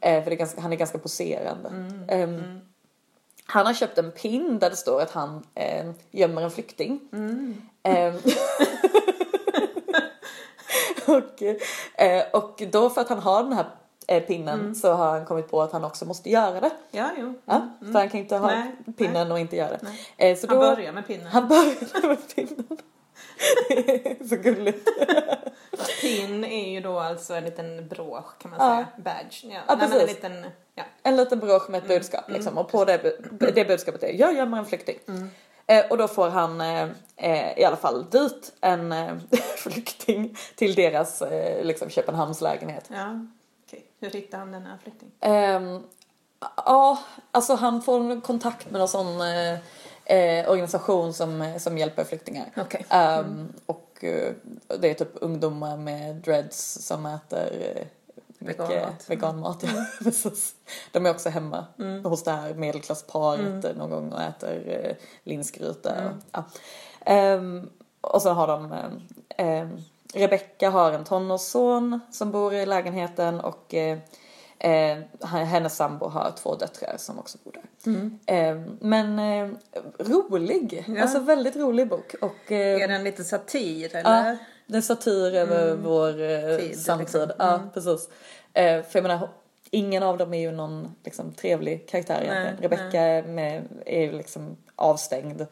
[0.00, 1.68] Eh, för det är ganska, han är ganska poserande.
[2.08, 2.60] Ehm,
[3.46, 7.00] Han har köpt en pin där det står att han eh, gömmer en flykting.
[7.12, 7.62] Mm.
[7.82, 8.14] Ehm,
[11.06, 11.42] och,
[12.02, 13.66] eh, och då för att han har den här
[14.06, 14.74] pinnen Mm.
[14.74, 16.70] så har han kommit på att han också måste göra det.
[16.90, 17.34] ja, jo.
[17.44, 19.76] Ja, För han kan inte ha Nej, pinnen och inte göra
[20.16, 20.28] det.
[20.30, 21.26] Eh, så Han då, börjar med pinnen.
[21.26, 22.66] han börjar med pinnen.
[24.28, 24.88] Så gulligt.
[26.00, 28.74] Pin är ju då alltså en liten brosch kan man Ja.
[28.74, 28.86] säga.
[29.04, 29.44] Badge.
[29.44, 30.46] Ja, Ja, Nej, en liten...
[30.74, 30.82] Ja.
[31.02, 31.96] En liten brosch med ett Mm.
[31.98, 32.58] budskap liksom.
[32.58, 33.16] Och på det,
[33.54, 34.98] det budskapet är jag gömmer en flykting.
[35.66, 39.12] Eh, och då får han eh, eh, i alla fall dit en eh,
[39.56, 42.84] flykting till deras eh, liksom Köpenhamnslägenhet.
[42.92, 43.26] ja.
[44.02, 45.14] Hur hittar han den här flyktingen?
[45.20, 45.82] Ehm,
[46.56, 46.98] Ja,
[47.30, 49.58] alltså han får kontakt med någon sån eh,
[50.16, 52.46] eh, organisation som, som hjälper flyktingar.
[52.56, 52.86] Okej.
[52.90, 54.32] Ehm, Och eh,
[54.78, 57.86] det är typ ungdomar med dreads som äter eh,
[58.38, 59.10] mycket Veganmat.
[59.10, 59.62] veganmat.
[59.62, 60.54] Ja, precis.
[60.92, 61.64] De är också hemma
[62.04, 65.94] hos det här medelklassparet eh, någon gång och äter eh, linsgryta.
[66.08, 66.44] Och, ja.
[67.00, 68.72] Ehm, och så har de
[69.28, 69.68] eh,
[70.12, 73.98] Rebecca har en tonårsson som bor i lägenheten och eh,
[74.58, 74.98] eh,
[75.28, 77.62] hennes sambo har två döttrar som också bor där.
[78.34, 79.48] Eh, men eh,
[79.98, 81.02] rolig, Ja.
[81.02, 82.14] alltså väldigt rolig bok.
[82.20, 84.28] Och, eh, Är den lite satir eller?
[84.30, 87.00] Ja, det är satir över vår eh, Tid, samtid.
[87.04, 87.30] liksom.
[87.38, 88.08] Ja, precis.
[88.52, 89.28] Eh, för jag menar,
[89.70, 92.56] ingen av dem är ju någon liksom, trevlig karaktär egentligen.
[92.60, 93.00] Nej, Rebecca
[93.86, 95.46] är, ju liksom avstängd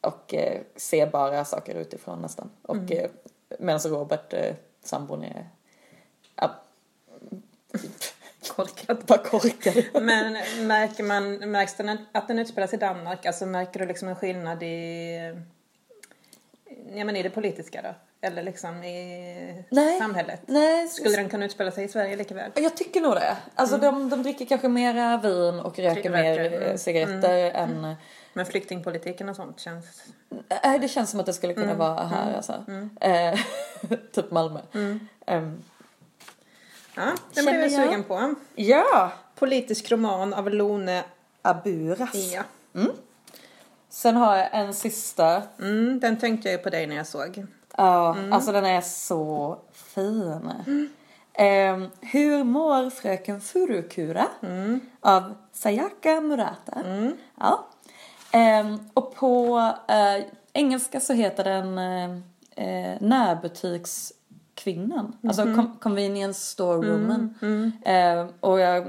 [0.00, 2.50] och eh, ser bara saker utifrån nästan.
[2.62, 3.10] Och eh,
[3.58, 5.48] medan Robert, eh, sambon, är
[6.36, 6.50] ja,
[8.48, 9.04] Korkad.
[9.06, 9.84] bara korkad.
[10.02, 10.36] Men
[10.66, 13.26] märker man, märks den att den utspelas i Danmark?
[13.26, 15.16] Alltså märker du liksom en skillnad i,
[16.94, 17.94] ja, men i det politiska då?
[18.20, 19.98] Eller liksom i Nej.
[19.98, 20.40] samhället?
[20.46, 22.50] Nej, Skulle den kunna utspela sig i Sverige lika väl?
[22.54, 23.36] Jag tycker nog det.
[23.54, 26.78] Alltså de, de dricker kanske mera vin och röker mer eh, mm.
[26.78, 27.94] cigaretter än
[28.34, 30.02] Men flyktingpolitiken och sånt känns...
[30.64, 32.64] Nej, det känns som att det skulle kunna vara här alltså.
[33.00, 33.38] Eh,
[34.12, 34.60] typ Malmö.
[35.26, 35.62] Ehm,
[36.96, 38.34] Ja, den blev jag sugen på.
[38.54, 39.12] ja!
[39.34, 41.04] Politisk roman av Lone...
[41.46, 42.32] Aburas.
[42.32, 42.42] Ja.
[43.88, 45.42] Sen har jag en sista.
[45.58, 47.46] Mm, den tänkte jag ju på dig när jag såg.
[47.76, 50.50] Ja, alltså den är så fin.
[51.32, 54.26] Ehm, hur mår fröken Furukura?
[55.00, 56.82] Av Sayaka Murata.
[57.40, 57.66] Ja.
[58.34, 62.10] Ehm, och på eh, engelska så heter den eh,
[62.66, 65.16] eh, närbutiskvinnan.
[65.28, 67.34] Alltså com- convenience store woman.
[67.84, 68.86] Ehm, och jag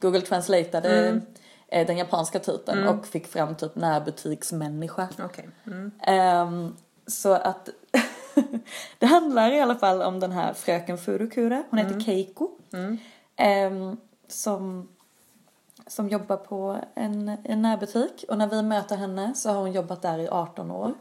[0.00, 1.20] Google translateade
[1.68, 5.08] eh, den japanska titeln och fick fram typ närbutiksmänniska.
[5.24, 5.48] Okej.
[5.66, 5.90] Mm.
[6.02, 7.68] Ehm, så att
[8.98, 11.62] det handlar i alla fall om den här fröken Furukura.
[11.70, 12.50] Hon heter Keiko.
[13.36, 13.96] Ehm,
[14.28, 14.88] som,
[15.92, 18.24] som jobbar på en, en närbutik.
[18.28, 20.94] Och när vi möter henne så har hon jobbat där i 18 år.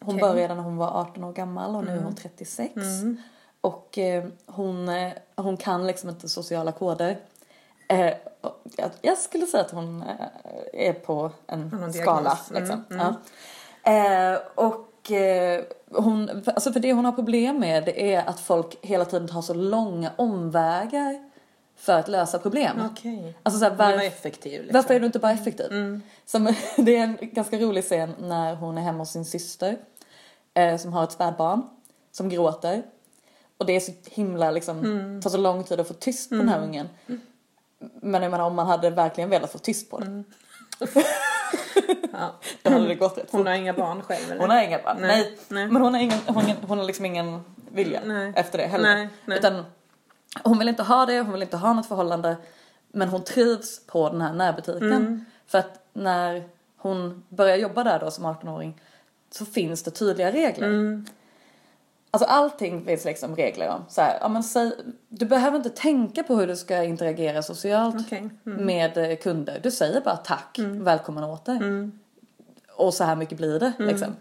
[0.00, 0.20] Hon Okej.
[0.20, 2.74] började när hon var 18 år gammal och nu är hon 36.
[3.60, 7.18] Och eh, hon, eh, hon kan liksom inte sociala koder.
[7.88, 8.14] Eh,
[8.76, 12.38] jag, jag skulle säga att hon eh, är på en skala.
[12.50, 12.84] Mm, Liksom.
[12.88, 13.14] Ja.
[13.92, 18.78] Eh, och eh, hon, alltså för det hon har problem med det är att folk
[18.82, 21.31] hela tiden tar så långa omvägar
[21.76, 22.76] för att lösa problem.
[22.92, 23.34] Okej.
[23.42, 24.74] Alltså så här, var varf- effektiv liksom.
[24.74, 26.00] varför är du inte bara effektiv?
[26.26, 26.44] Som,
[26.76, 29.76] det är en ganska rolig scen när hon är hemma hos sin syster
[30.54, 31.62] eh, som har ett spädbarn
[32.12, 32.82] som gråter.
[33.58, 34.80] Och det är så himla liksom,
[35.22, 36.88] tar så lång tid att få tyst på den här ungen.
[38.02, 40.24] Men jag menar om man hade verkligen velat få tyst på den.
[42.12, 42.34] Ja.
[42.62, 44.40] Då hade det gått rätt Hon har inga barn själv eller?
[44.40, 44.96] Hon har inga barn.
[45.00, 45.38] Nej.
[45.48, 45.66] Nej.
[45.68, 47.40] Men hon har, ingen, hon, hon har liksom ingen
[47.72, 48.32] vilja Nej.
[48.36, 48.94] efter det heller.
[48.94, 49.38] Nej, nej.
[49.38, 49.64] Utan
[50.44, 52.36] hon vill inte ha det, hon vill inte ha något förhållande.
[52.92, 54.92] Men hon trivs på den här närbutiken.
[54.92, 55.24] Mm.
[55.46, 56.44] För att när
[56.76, 58.80] hon börjar jobba där då som 18-åring
[59.30, 60.66] så finns det tydliga regler.
[60.66, 61.06] Mm.
[62.10, 63.84] Alltså allting finns liksom regler om.
[63.88, 64.72] Så här, ja, men säg,
[65.08, 69.60] du behöver inte tänka på hur du ska interagera socialt Okej, med eh, kunder.
[69.62, 71.90] Du säger bara tack, välkommen åter.
[72.76, 74.16] Och så här mycket blir det liksom.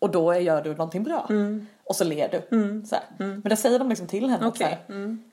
[0.00, 1.28] Och då gör du någonting bra.
[1.84, 2.46] Och så ler du.
[2.86, 3.04] Så här.
[3.18, 4.46] Men det säger de liksom till henne.
[4.46, 4.78] att Så här,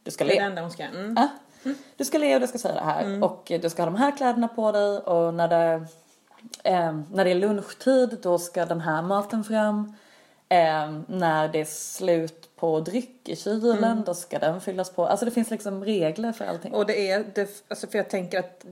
[0.04, 0.46] Du ska Det är det le.
[0.46, 0.84] enda hon ska.
[0.84, 1.16] Mm.
[1.18, 1.28] Ja.
[1.98, 3.24] Du ska le och du ska säga det här.
[3.24, 4.98] Och du ska ha de här kläderna på dig.
[5.00, 5.86] Och när det,
[6.64, 9.94] eh, när det är lunchtid då ska den här maten fram.
[10.50, 15.06] Eh, när det är slut på dryck i kylen då ska den fyllas på.
[15.08, 16.74] Alltså det finns liksom regler för allting.
[16.74, 18.66] Och det är, det, alltså för jag tänker att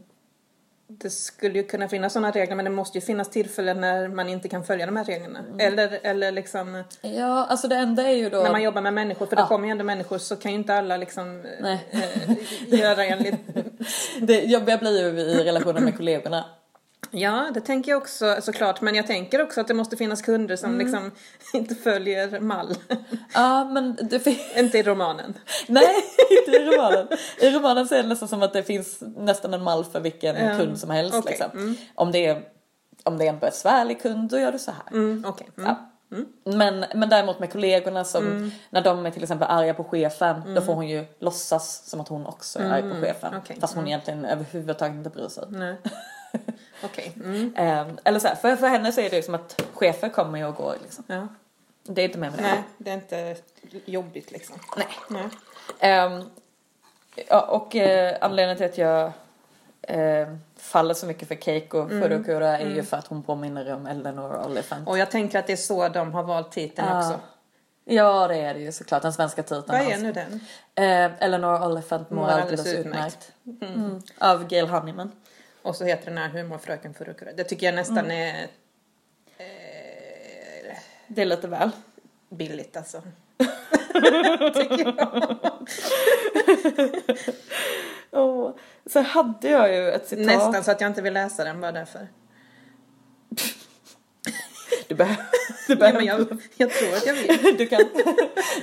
[0.88, 4.30] det skulle ju kunna finnas sådana regler men det måste ju finnas tillfällen när man
[4.30, 5.40] inte kan följa de här reglerna.
[5.60, 8.38] Eller, eller liksom Ja, alltså det enda är ju då...
[8.44, 9.48] när man jobbar med människor, för det Ja.
[9.48, 11.80] kommer ju ändå människor så kan ju inte alla liksom eh,
[12.80, 13.36] göra enligt...
[14.22, 16.46] Det jobbiga blir ju i relationen med kollegorna.
[17.12, 18.82] Ja, det tänker jag också såklart.
[18.82, 21.12] Men jag tänker också att det måste finnas kunder som liksom
[21.54, 22.76] inte följer mall.
[23.34, 25.34] Ja, men det inte i romanen.
[25.68, 25.88] Nej,
[26.46, 27.08] inte i romanen.
[27.40, 30.36] I romanen så är det nästan som att det finns nästan en mall för vilken
[30.36, 30.58] Ja.
[30.58, 31.16] kund som helst.
[31.18, 31.76] Okej, Liksom.
[31.96, 32.42] Om, det är,
[33.04, 34.92] om det är en besvärlig kund, då gör du så här.
[34.98, 35.48] Mm, Okej.
[35.58, 35.70] Mm.
[35.70, 35.92] Ja.
[36.44, 40.62] Men, men däremot med kollegorna som, när de är till exempel arga på chefen, då
[40.62, 43.34] får hon ju låtsas som att hon också är arg på chefen.
[43.38, 43.58] Okej.
[43.62, 45.44] Fast hon egentligen överhuvudtaget inte bryr sig.
[45.50, 45.76] Nej.
[46.84, 47.12] Okej.
[47.16, 47.54] Mm.
[47.58, 50.48] Ehm, eller så här, för, för henne så är det ju som att chefer kommer
[50.48, 51.04] och går liksom.
[51.08, 51.28] Ja.
[51.84, 52.42] Det är inte med det.
[52.42, 53.36] Nej, det är inte
[53.86, 54.56] jobbigt liksom.
[54.78, 54.88] Nej.
[55.10, 55.30] Nej.
[57.28, 59.12] Ja, och eh, anledningen till att jag
[59.82, 64.46] eh, faller så mycket för Keiko Furukura är ju för att hon påminner om Eleanor
[64.46, 64.88] Oliphant.
[64.88, 66.98] Och jag tänker att det är så de har valt titeln Ja.
[67.00, 67.20] också.
[67.86, 69.02] Ja, det är det ju såklart.
[69.02, 69.64] Den svenska titeln.
[69.68, 70.40] Vad är nu den?
[70.76, 73.32] Eh, Eleanor Oliphant mår alldeles alldeles utmärkt.
[73.62, 74.02] Mm.
[74.18, 75.12] Av Gail Honeyman.
[75.66, 77.32] Och så heter den här Humorfröken Furukura.
[77.34, 78.44] Det tycker jag nästan är
[79.38, 80.76] eh,
[81.08, 81.72] Det är lite väl.
[82.30, 83.02] billigt alltså.
[84.54, 85.38] tycker jag.
[88.12, 88.56] Oh.
[88.86, 90.26] Så hade jag ju ett citat.
[90.26, 92.08] Nästan så att jag inte vill läsa den bara därför.
[94.88, 95.26] Du behöver...
[95.68, 97.58] Du, Ja, behöver jag, jag tror att jag vill.
[97.58, 97.82] du kan...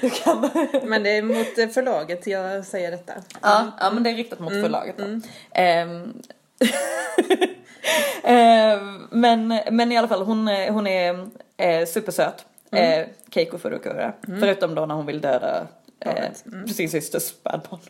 [0.00, 0.50] Du kan...
[0.82, 3.12] Men det är mot förlaget jag säger detta.
[3.40, 5.04] Ja, ja men det är riktat mot förlaget då.
[5.04, 6.22] Ehm, ehm,
[9.10, 12.46] men, men i alla fall hon, hon är eh, supersöt.
[12.72, 14.12] Eh, Keiko Furukura.
[14.40, 15.66] Förutom då när hon vill döda
[16.00, 16.44] eh, Barnet.
[16.76, 17.80] sin systers spädbarn.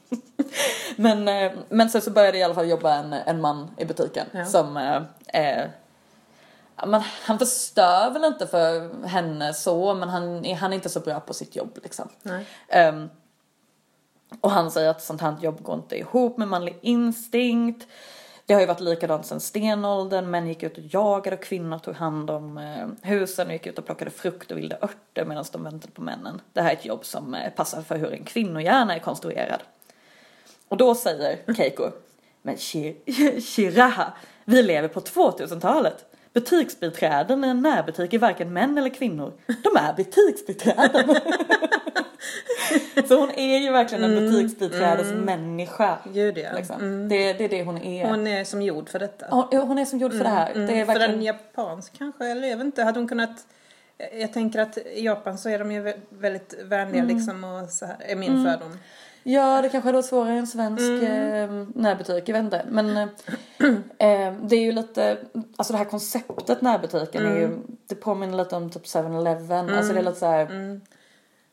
[0.97, 4.27] men, eh, men sen så började i alla fall jobba en, en man i butiken
[4.33, 4.45] Ja.
[4.45, 5.03] som eh,
[5.43, 5.67] eh,
[6.87, 11.01] men han förstör väl inte för henne så men han, är- han är inte så
[11.01, 12.09] bra på sitt jobb liksom.
[12.69, 13.11] Ehm,
[14.41, 17.87] och han säger att sånt här jobb går inte ihop med manlig instinkt.
[18.47, 20.31] Det har ju varit likadant sedan stenåldern.
[20.31, 23.79] Män gick ut och jagade och kvinnor tog hand om eh, husen och gick ut
[23.79, 26.41] och plockade frukt och vilda örter medan de väntade på männen.
[26.53, 29.63] Det här är ett jobb som eh, passar för hur en kvinnohjärna är konstruerad.
[30.69, 31.91] Och då säger Keiko,
[32.43, 32.57] men
[33.41, 34.13] Shiraha,
[34.45, 36.05] vi lever på 2000-talet.
[36.33, 39.33] Butiksbiträden i en närbutik är varken män eller kvinnor.
[39.47, 41.17] De är butiksbiträden.
[43.09, 45.99] Så hon är ju verkligen en butiksbiträdesmänniska.
[46.05, 46.53] Gud ja.
[46.57, 47.09] Liksom.
[47.09, 48.05] Det, det är det hon är.
[48.05, 49.27] Hon, Hon är som gjord för detta.
[49.51, 50.55] hon är som gjord för det här.
[50.55, 51.15] Det är För verkligen...
[51.15, 52.83] en japansk kanske, eller jag vet inte.
[52.83, 53.47] Hade hon kunnat...
[54.13, 57.87] Jag tänker att i Japan så är de ju vä- väldigt vänliga liksom och så
[57.87, 58.79] här, är min fördom.
[59.23, 61.73] Ja, det kanske hade varit svårare i en svensk mm.
[61.75, 62.65] närbutik, jag vet inte.
[62.69, 63.03] Men eh,
[64.09, 65.19] eh, det är ju lite,
[65.57, 69.71] alltså det här konceptet närbutiken är ju, det påminner lite om typ 7-Eleven.
[69.71, 70.81] Alltså det är lite så här,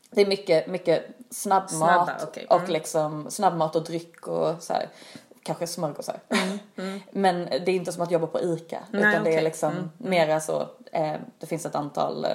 [0.10, 2.45] det är mycket, mycket snabbmat Snabba, okej.
[2.50, 4.89] och liksom snabbmat och dryck och så här.
[5.43, 6.19] Kanske smörgåsar.
[7.12, 8.84] Men det är inte som att jobba på ICA.
[8.91, 12.32] Nej, utan det är liksom mera så, eh, det finns ett antal eh,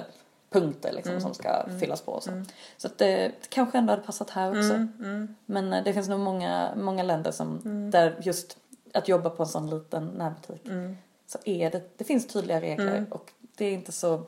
[0.49, 2.43] punkter liksom som ska fyllas på och så.
[2.77, 4.87] Så att det kanske ändå hade passat här också.
[5.45, 7.61] Men eh, det finns nog många, många länder som,
[7.91, 8.57] där just
[8.93, 10.61] att jobba på en sån liten närbutik
[11.27, 14.23] så är det, det finns tydliga regler och det är inte så,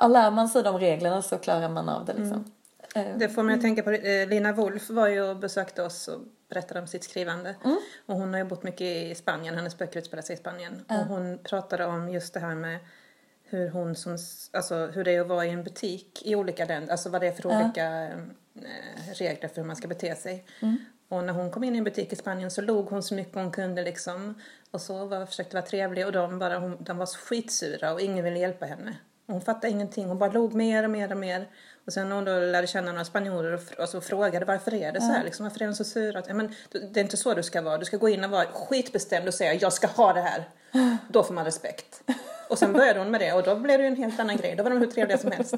[0.00, 2.52] ja, lär man sig de reglerna så klarar man av det liksom.
[2.94, 6.08] Eh, Det får mig att tänka på, eh, Lina Wolf var ju och besökte oss
[6.08, 7.54] och berättade om sitt skrivande.
[8.06, 10.84] Och hon har ju bott mycket i Spanien, hennes böcker utspelar sig i Spanien.
[10.88, 12.78] Och hon pratade om just det här med
[13.44, 14.18] hur hon som,
[14.52, 17.26] alltså hur det är att vara i en butik i olika länder, alltså vad det
[17.26, 20.44] är för olika eh, regler för hur man ska bete sig.
[21.08, 23.34] Och när hon kom in i en butik i Spanien så log hon så mycket
[23.34, 24.34] hon kunde liksom.
[24.70, 28.00] Och så var, försökte vara trevlig och de, bara, hon, de var så skitsura och
[28.00, 28.96] ingen ville hjälpa henne.
[29.26, 31.48] Hon fattade ingenting, hon bara log mer och mer och mer.
[31.86, 34.92] Och sen när hon då lärde känna några spanjorer och, och så frågade varför är
[34.92, 36.18] det så här, liksom, varför är de så sura?
[36.18, 38.46] Att, men, det är inte så du ska vara, du ska gå in och vara
[38.46, 40.48] skitbestämd och säga jag ska ha det här.
[41.08, 42.02] Då får man respekt.
[42.48, 44.54] Och sen började hon med det och då blev det ju en helt annan grej,
[44.56, 45.54] då var de hur trevliga som helst.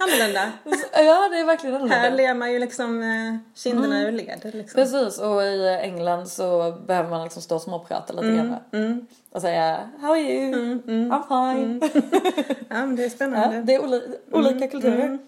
[0.00, 0.52] Annorlunda.
[0.92, 2.16] Ja, det är verkligen Här annorlunda.
[2.16, 4.06] ler man ju liksom eh, kinderna Mm.
[4.06, 4.40] ur led.
[4.54, 4.74] Liksom.
[4.82, 8.56] Precis, och i England så behöver man liksom stå och småprata lite grann.
[8.72, 9.06] Mm.
[9.32, 10.52] Och säga How are you?
[10.84, 11.80] I'm fine.
[12.68, 13.62] Ja, men det är Ja, spännande.
[13.62, 15.18] det är oli- olika kulturer.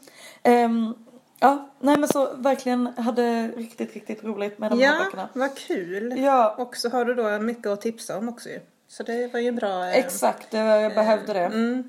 [0.42, 0.94] Ehm,
[1.40, 5.28] ja, nej men så verkligen hade riktigt, riktigt roligt med de här Ja, böckerna.
[5.32, 6.14] vad kul.
[6.18, 8.60] Ja, Och så har du då mycket att tipsa om också ju.
[8.88, 9.84] Så det var ju bra.
[9.84, 10.50] eh, exakt.
[10.50, 11.44] det- Jag behövde det.
[11.44, 11.88] Mm.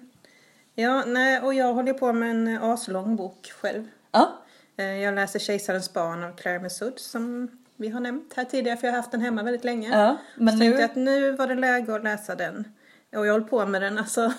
[0.75, 3.87] Ja, nej, och jag håller på med en aslång bok själv.
[4.11, 4.39] Ja,
[4.77, 8.87] Eh, Jag läser Kejsarens barn av Claire Messud som vi har nämnt här tidigare för
[8.87, 9.89] jag har haft den hemma väldigt länge.
[9.89, 10.17] ja.
[10.37, 11.01] Men så tänkte jag nu...
[11.15, 12.67] att nu var det läge att läsa den.
[13.15, 14.33] Och jag håller på med den alltså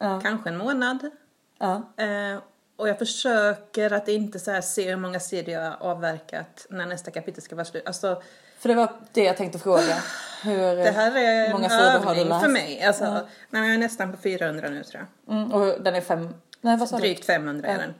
[0.00, 1.10] Ja, kanske en månad.
[1.58, 1.92] ja.
[1.96, 2.38] Eh,
[2.76, 7.10] och jag försöker att inte så se hur många sidor jag har avverkat när nästa
[7.10, 7.86] kapitel ska vara slut.
[7.86, 8.22] Alltså
[8.58, 9.96] För det var det jag tänkte fråga.
[10.44, 10.76] Hur...
[10.76, 12.42] det här är många en sidor har du övning läst?
[12.44, 12.82] för mig.
[12.82, 13.20] Alltså, Ja.
[13.50, 15.36] nej, jag är nästan på 400 nu tror jag.
[15.36, 16.34] Mm, och den är fem...
[16.60, 16.96] Nej, vad sa?
[16.98, 17.94] Drygt 500 är den.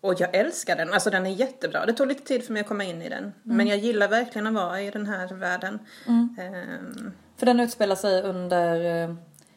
[0.00, 0.92] Och jag älskar den.
[0.92, 1.86] Alltså den är jättebra.
[1.86, 3.22] Det tog lite tid för mig att komma in i den.
[3.22, 3.32] Mm.
[3.56, 5.78] Men jag gillar verkligen att vara i den här världen.
[6.08, 9.14] Ehm, För den utspelar sig under eh,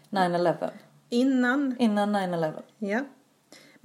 [0.10, 0.70] 9-11.
[1.10, 2.54] innan, Innan 9-11.
[2.78, 3.00] ja.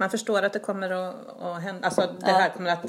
[0.01, 1.85] Man förstår att det kommer att, att hända.
[1.87, 2.83] Alltså det här kommer att...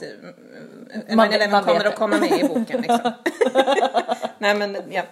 [1.09, 3.13] Man- Man, 11 man vet kommer att komma med i boken liksom.
[4.39, 5.03] Nej men ja.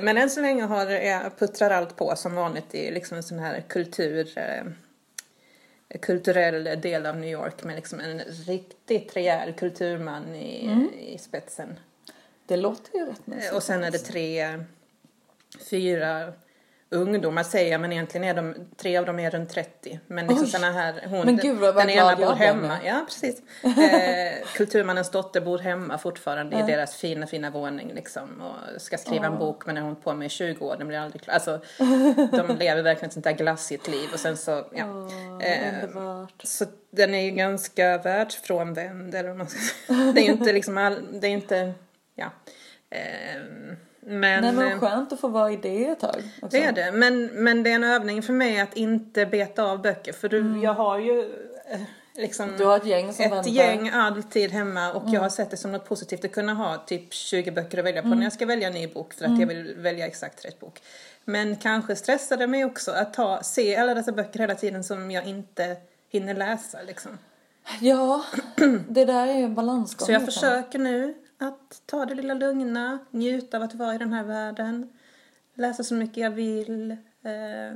[0.00, 3.38] Men än så länge har jag puttrar allt på som vanligt i liksom en sån
[3.38, 4.38] här kultur...
[4.38, 4.64] Eh,
[6.00, 10.88] kulturell del av New York med liksom en riktigt rejäl kulturman i, Mm.
[10.98, 11.78] i spetsen.
[12.46, 13.50] Det låter ju rätt mysigt.
[13.50, 14.64] Eh, Och sen är det tre,
[15.70, 16.32] fyra
[16.90, 20.00] ungdomar säger jag, men egentligen är de, tre av dem är runt 30.
[20.06, 22.78] Men liksom såna här, hon, Men gud, vad den ena bor hemma.
[22.84, 23.42] Ja, precis.
[23.78, 28.40] Eh, kulturmannens dotter bor hemma fortfarande i deras fina, fina våning liksom.
[28.40, 30.98] Och ska skriva en bok, men har hållit på med i 20 år, den blir
[30.98, 31.34] aldrig klar.
[31.34, 31.60] Alltså,
[32.32, 34.08] de lever verkligen ett sånt där glassigt liv.
[34.12, 35.08] Och sen så, ja.
[35.40, 36.42] Eh, underbart.
[36.42, 40.12] Så den är ju ganska världsfrånvänd, eller man ska säga.
[40.12, 41.72] Det är ju inte liksom all, det är inte,
[42.14, 42.30] ja.
[42.90, 43.76] Ehm,
[44.08, 46.22] men, Nej men eh, skönt att få vara i det ett tag.
[46.42, 46.56] Också.
[46.56, 46.92] det är det.
[46.92, 50.12] Men, men det är en övning för mig att inte beta av böcker.
[50.12, 51.20] För du, jag har ju
[51.70, 51.80] eh,
[52.14, 53.50] liksom Du har ett gäng som ett väntar.
[53.50, 57.14] gäng alltid hemma och jag har sett det som något positivt att kunna ha typ
[57.14, 59.46] 20 böcker att välja på när jag ska välja en ny bok för att jag
[59.46, 60.80] vill välja exakt rätt bok.
[61.24, 65.10] Men kanske stressar det mig också att ta, se alla dessa böcker hela tiden som
[65.10, 65.76] jag inte
[66.10, 67.18] hinner läsa liksom.
[67.80, 68.24] Ja,
[68.88, 70.06] det där är ju en balansgång.
[70.06, 70.40] Så jag liksom.
[70.40, 74.92] försöker nu att ta det lilla lugna, njuta av att vara i den här världen,
[75.54, 76.90] läsa så mycket jag vill.
[77.22, 77.70] Eh,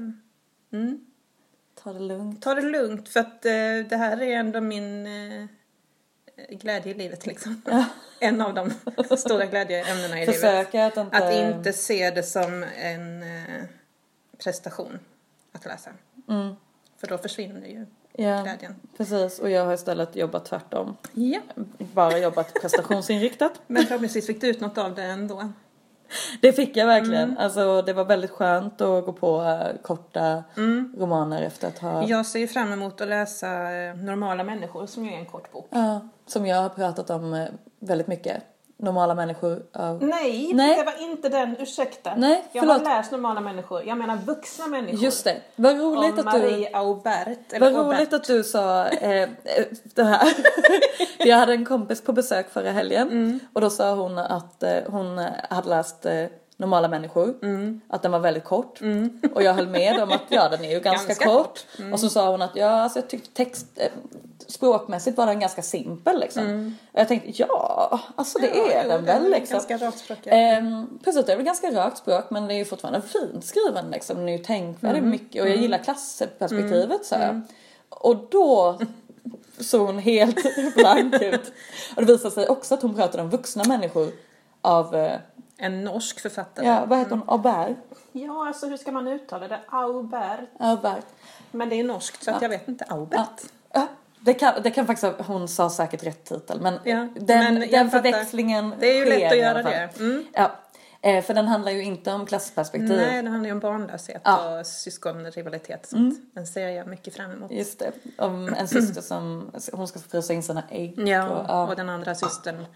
[0.73, 1.07] mm.
[1.75, 2.43] Ta det lugnt.
[2.43, 5.47] Ta det lugnt för att eh, det här är ändå min eh,
[6.49, 7.63] glädje i livet liksom.
[8.21, 8.71] en av de
[9.17, 10.35] stora glädjeämnena i livet.
[10.35, 11.17] Försöka att inte...
[11.17, 13.65] Att inte se det som en eh,
[14.39, 14.99] prestation
[15.53, 15.91] att läsa.
[16.29, 16.55] Mm.
[16.97, 18.75] För då försvinner ju Ja, glädjen.
[18.97, 19.39] precis.
[19.39, 20.97] Och jag har istället jobbat tvärtom.
[21.13, 21.41] Ja.
[21.79, 23.53] Bara jobbat prestationsinriktat.
[23.67, 25.53] Men förhoppningsvis fick du ut något av det ändå.
[26.41, 27.23] Det fick jag verkligen.
[27.23, 27.39] Mm.
[27.39, 30.45] Alltså det var väldigt skönt att gå på eh, korta
[30.99, 31.97] romaner efter att ha...
[31.97, 32.07] Mm.
[32.09, 35.53] Jag ser ju fram emot att läsa eh, Normala människor som ju är en kort
[35.53, 35.69] bok.
[35.71, 37.49] Ja, som jag har pratat om eh,
[37.81, 38.43] väldigt mycket.
[38.83, 40.03] Normala människor av...
[40.05, 40.77] Nej, Nej.
[40.77, 42.15] det var inte den, ursäkta.
[42.17, 44.99] Nej, jag har läst Normala människor, jag menar vuxna människor.
[45.05, 45.37] Just det.
[45.57, 46.41] Vad roligt Om att du...
[46.41, 47.53] Marie Aubert.
[47.53, 47.99] Eller Vad Aubert.
[47.99, 49.29] roligt att du sa eh, eh,
[49.95, 50.29] det här.
[51.19, 53.41] jag hade en kompis på besök förra helgen Mm.
[53.53, 55.19] och då sa hon att eh, hon
[55.51, 56.25] hade läst eh,
[56.63, 57.81] Normala människor, Mm.
[57.89, 58.81] att den var väldigt kort.
[59.35, 61.37] Och jag höll med om att ja, den är ju ganska, Ganska kort.
[61.47, 61.65] kort.
[61.79, 61.93] Mm.
[61.93, 63.89] Och så sa hon att ja, alltså jag tyckte text, eh,
[64.47, 66.75] språkmässigt var den ganska simpel liksom.
[66.93, 68.67] Och jag tänkte ja, alltså det Mm.
[68.67, 69.55] Ja, är jo, den väl liksom.
[69.55, 70.19] Ganska rakt språk.
[70.23, 70.33] ja.
[70.33, 73.91] Ehm, precis, det är väl ganska rakt språk men det är ju fortfarande fint skriven
[73.91, 74.17] liksom.
[74.17, 75.11] Den är ju tänkvärd Mm.
[75.11, 77.43] mycket och jag gillar klassperspektivet så här.
[77.89, 78.79] Och då
[79.61, 80.37] såg hon helt
[80.77, 81.53] blank ut.
[81.97, 84.09] Och det visade sig också att hon pratade om vuxna människor
[84.61, 85.13] av, eh,
[85.63, 86.67] En norsk författare.
[86.67, 87.77] ja vad heter hon, Aubert?
[88.13, 89.61] Ja, alltså hur ska man uttala det?
[89.69, 90.41] Aubert.
[90.59, 91.05] Aubert.
[91.51, 92.85] Men det är norskt så att jag vet inte.
[92.85, 93.19] Aubert.
[93.19, 93.29] Ja.
[93.73, 93.87] Ja,
[94.21, 97.91] det kan, det kan faktiskt, hon sa säkert rätt titel men Ja, den, men den
[97.91, 99.91] förväxlingen Det är ju sker lätt att göra det.
[100.01, 100.25] Mm.
[100.33, 100.51] Ja,
[101.03, 102.97] eh, för den handlar ju inte om klassperspektiv.
[102.97, 104.47] Nej, det handlar ju om barnlöshet Ja.
[104.47, 104.61] Mm.
[104.61, 105.87] och syskonrivalitet.
[105.87, 106.35] Sånt.
[106.35, 107.51] Den ser jag mycket fram emot.
[107.51, 111.09] Just det, om en syster som, hon ska frysa in sina ägg.
[111.09, 111.67] Ja, och, ja.
[111.69, 112.67] och den andra systern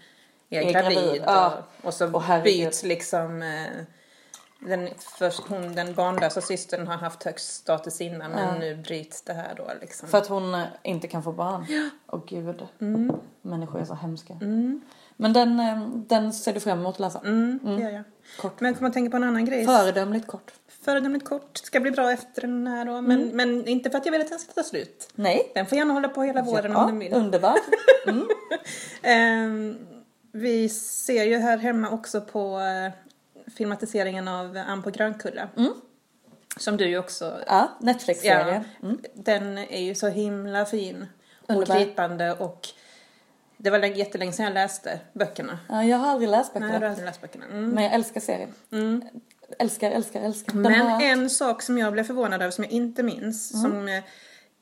[0.49, 0.97] är, Är gravid.
[0.97, 1.63] gravid, ja.
[1.81, 3.83] Och, och så Och byts liksom eh,
[4.59, 9.33] den, först, hon, den barnlösa systern har haft högst status innan men nu bryts det
[9.33, 10.09] här då liksom.
[10.09, 11.65] För att hon eh, inte kan få barn.
[11.69, 11.89] Ja.
[12.07, 12.67] Åh gud.
[13.41, 14.33] Människor är så hemska.
[15.15, 17.19] Men den, eh, den ser du fram emot att läsa?
[17.19, 18.03] Mm, det gör jag.
[18.39, 18.59] Kort.
[18.59, 19.65] Men kommer att tänka på en annan grej.
[19.65, 20.53] Föredömligt kort.
[20.81, 21.57] Föredömligt kort.
[21.57, 23.01] Ska bli bra efter den här då.
[23.01, 25.09] Men, men inte för att jag vill att den ska ta slut.
[25.15, 25.51] Nej.
[25.55, 27.13] Den får gärna hålla på hela våren ja, om den vill.
[27.13, 27.59] underbart.
[29.01, 29.77] Ehm,
[30.37, 32.91] vi ser ju här hemma också på eh,
[33.51, 35.49] filmatiseringen av Ann på Grönkulla.
[36.57, 37.37] Som du ju också...
[37.47, 38.63] Ja, Netflix-serie.
[38.81, 41.05] Ja, Den är ju så himla fin
[41.41, 41.75] och Underbar.
[41.79, 42.67] gripande och
[43.57, 45.59] det var länge- jättelänge sedan jag läste böckerna.
[45.69, 46.73] Ja, jag har aldrig läst Nej, böckerna.
[46.73, 47.45] jag har aldrig läst böckerna.
[47.45, 47.69] Mm.
[47.69, 48.53] Men jag älskar serien.
[49.59, 50.53] Älskar, älskar, älskar.
[50.53, 53.71] Den Men har- en sak som jag blev förvånad över som jag inte minns Mm.
[53.71, 54.01] som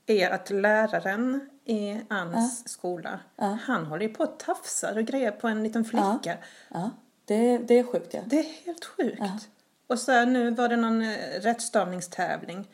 [0.07, 3.20] är att läraren i Anns skola,
[3.61, 6.38] han håller ju på att tafsar och grejer på en liten flicka.
[6.70, 6.91] Ja,
[7.26, 8.22] det, det är sjukt ja.
[8.26, 9.49] Det är helt sjukt.
[9.88, 12.68] Och så nu var det någon eh, rättstavningstävling.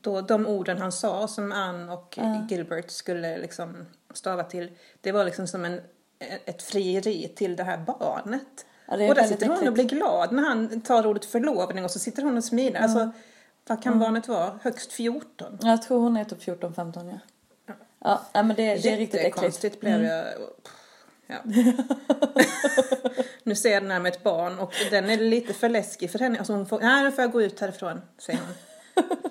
[0.00, 2.18] Då de orden han sa som Ann och
[2.48, 4.70] Gilbert skulle liksom stava till.
[5.00, 5.80] Det var liksom som en,
[6.44, 8.66] ett frieri till det här barnet.
[8.86, 11.90] Ja, det och där sitter hon och blir glad när han tar ordet förlovning och
[11.90, 12.80] så sitter hon och smilar.
[12.80, 13.10] Alltså,
[13.66, 14.58] vad kan barnet vara?
[14.62, 15.58] Högst 14?
[15.62, 17.18] Jag tror hon är typ 14-15 ja.
[18.04, 19.36] Ja, nej, men det, det är riktigt äckligt.
[19.36, 20.24] Jättekonstigt blev jag.
[21.26, 21.36] Ja.
[23.42, 26.18] nu ser jag den här med ett barn och den är lite för läskig för
[26.18, 26.38] henne.
[26.38, 28.54] Alltså hon får, nej nu får jag gå ut härifrån, säger hon.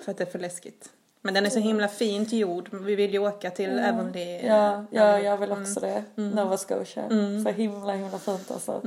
[0.02, 0.90] för att det är för läskigt.
[1.22, 2.68] Men den är så himla fint gjord.
[2.72, 4.46] Vi vill ju åka till Avonlea.
[4.46, 6.04] Ja, ja, jag vill också det.
[6.14, 7.08] Nova Scotia.
[7.44, 8.80] Så himla, himla fint alltså.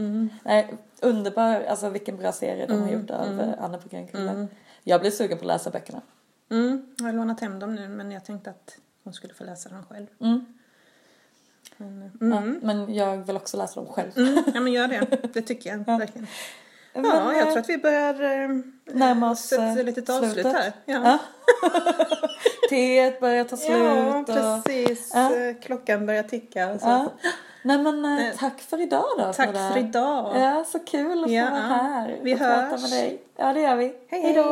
[0.44, 3.54] Nej, underbar, alltså vilken bra serie de har gjort av mm.
[3.60, 4.48] Anna på Grönkulla.
[4.84, 6.02] Jag blir sugen på att läsa böckerna.
[6.50, 9.70] Mm, jag har lånat hem dem nu men jag tänkte att hon skulle få läsa
[9.70, 10.08] dem själv.
[10.22, 10.46] Mm.
[11.78, 14.12] Men, Ja, men jag vill också läsa dem själv.
[14.18, 15.08] mm, ja men gör det.
[15.34, 16.28] Det tycker jag verkligen.
[16.94, 18.50] Ja, jag tror att vi börjar eh,
[18.86, 20.54] Närma oss sätta eh, lite avslut slutet.
[20.54, 20.72] här.
[20.86, 21.02] Ja.
[21.04, 21.20] Ja.
[22.70, 23.78] Teet börjar ta slut.
[23.78, 24.26] Ja, och...
[24.28, 25.12] precis.
[25.14, 25.36] Ja.
[25.36, 26.72] Eh, Klockan börjar ticka.
[26.72, 26.88] och Så.
[26.88, 27.12] Ja.
[27.64, 29.34] Nej men eh, tack för idag då.
[29.34, 29.70] Tack Frida.
[29.74, 30.42] för idag.
[30.42, 32.20] Ja, så kul att få Ja, vara här.
[32.22, 32.82] vi och prata hörs.
[32.82, 33.22] med dig.
[33.38, 33.94] Ja, det gör vi.
[34.08, 34.44] Hej, Hej då.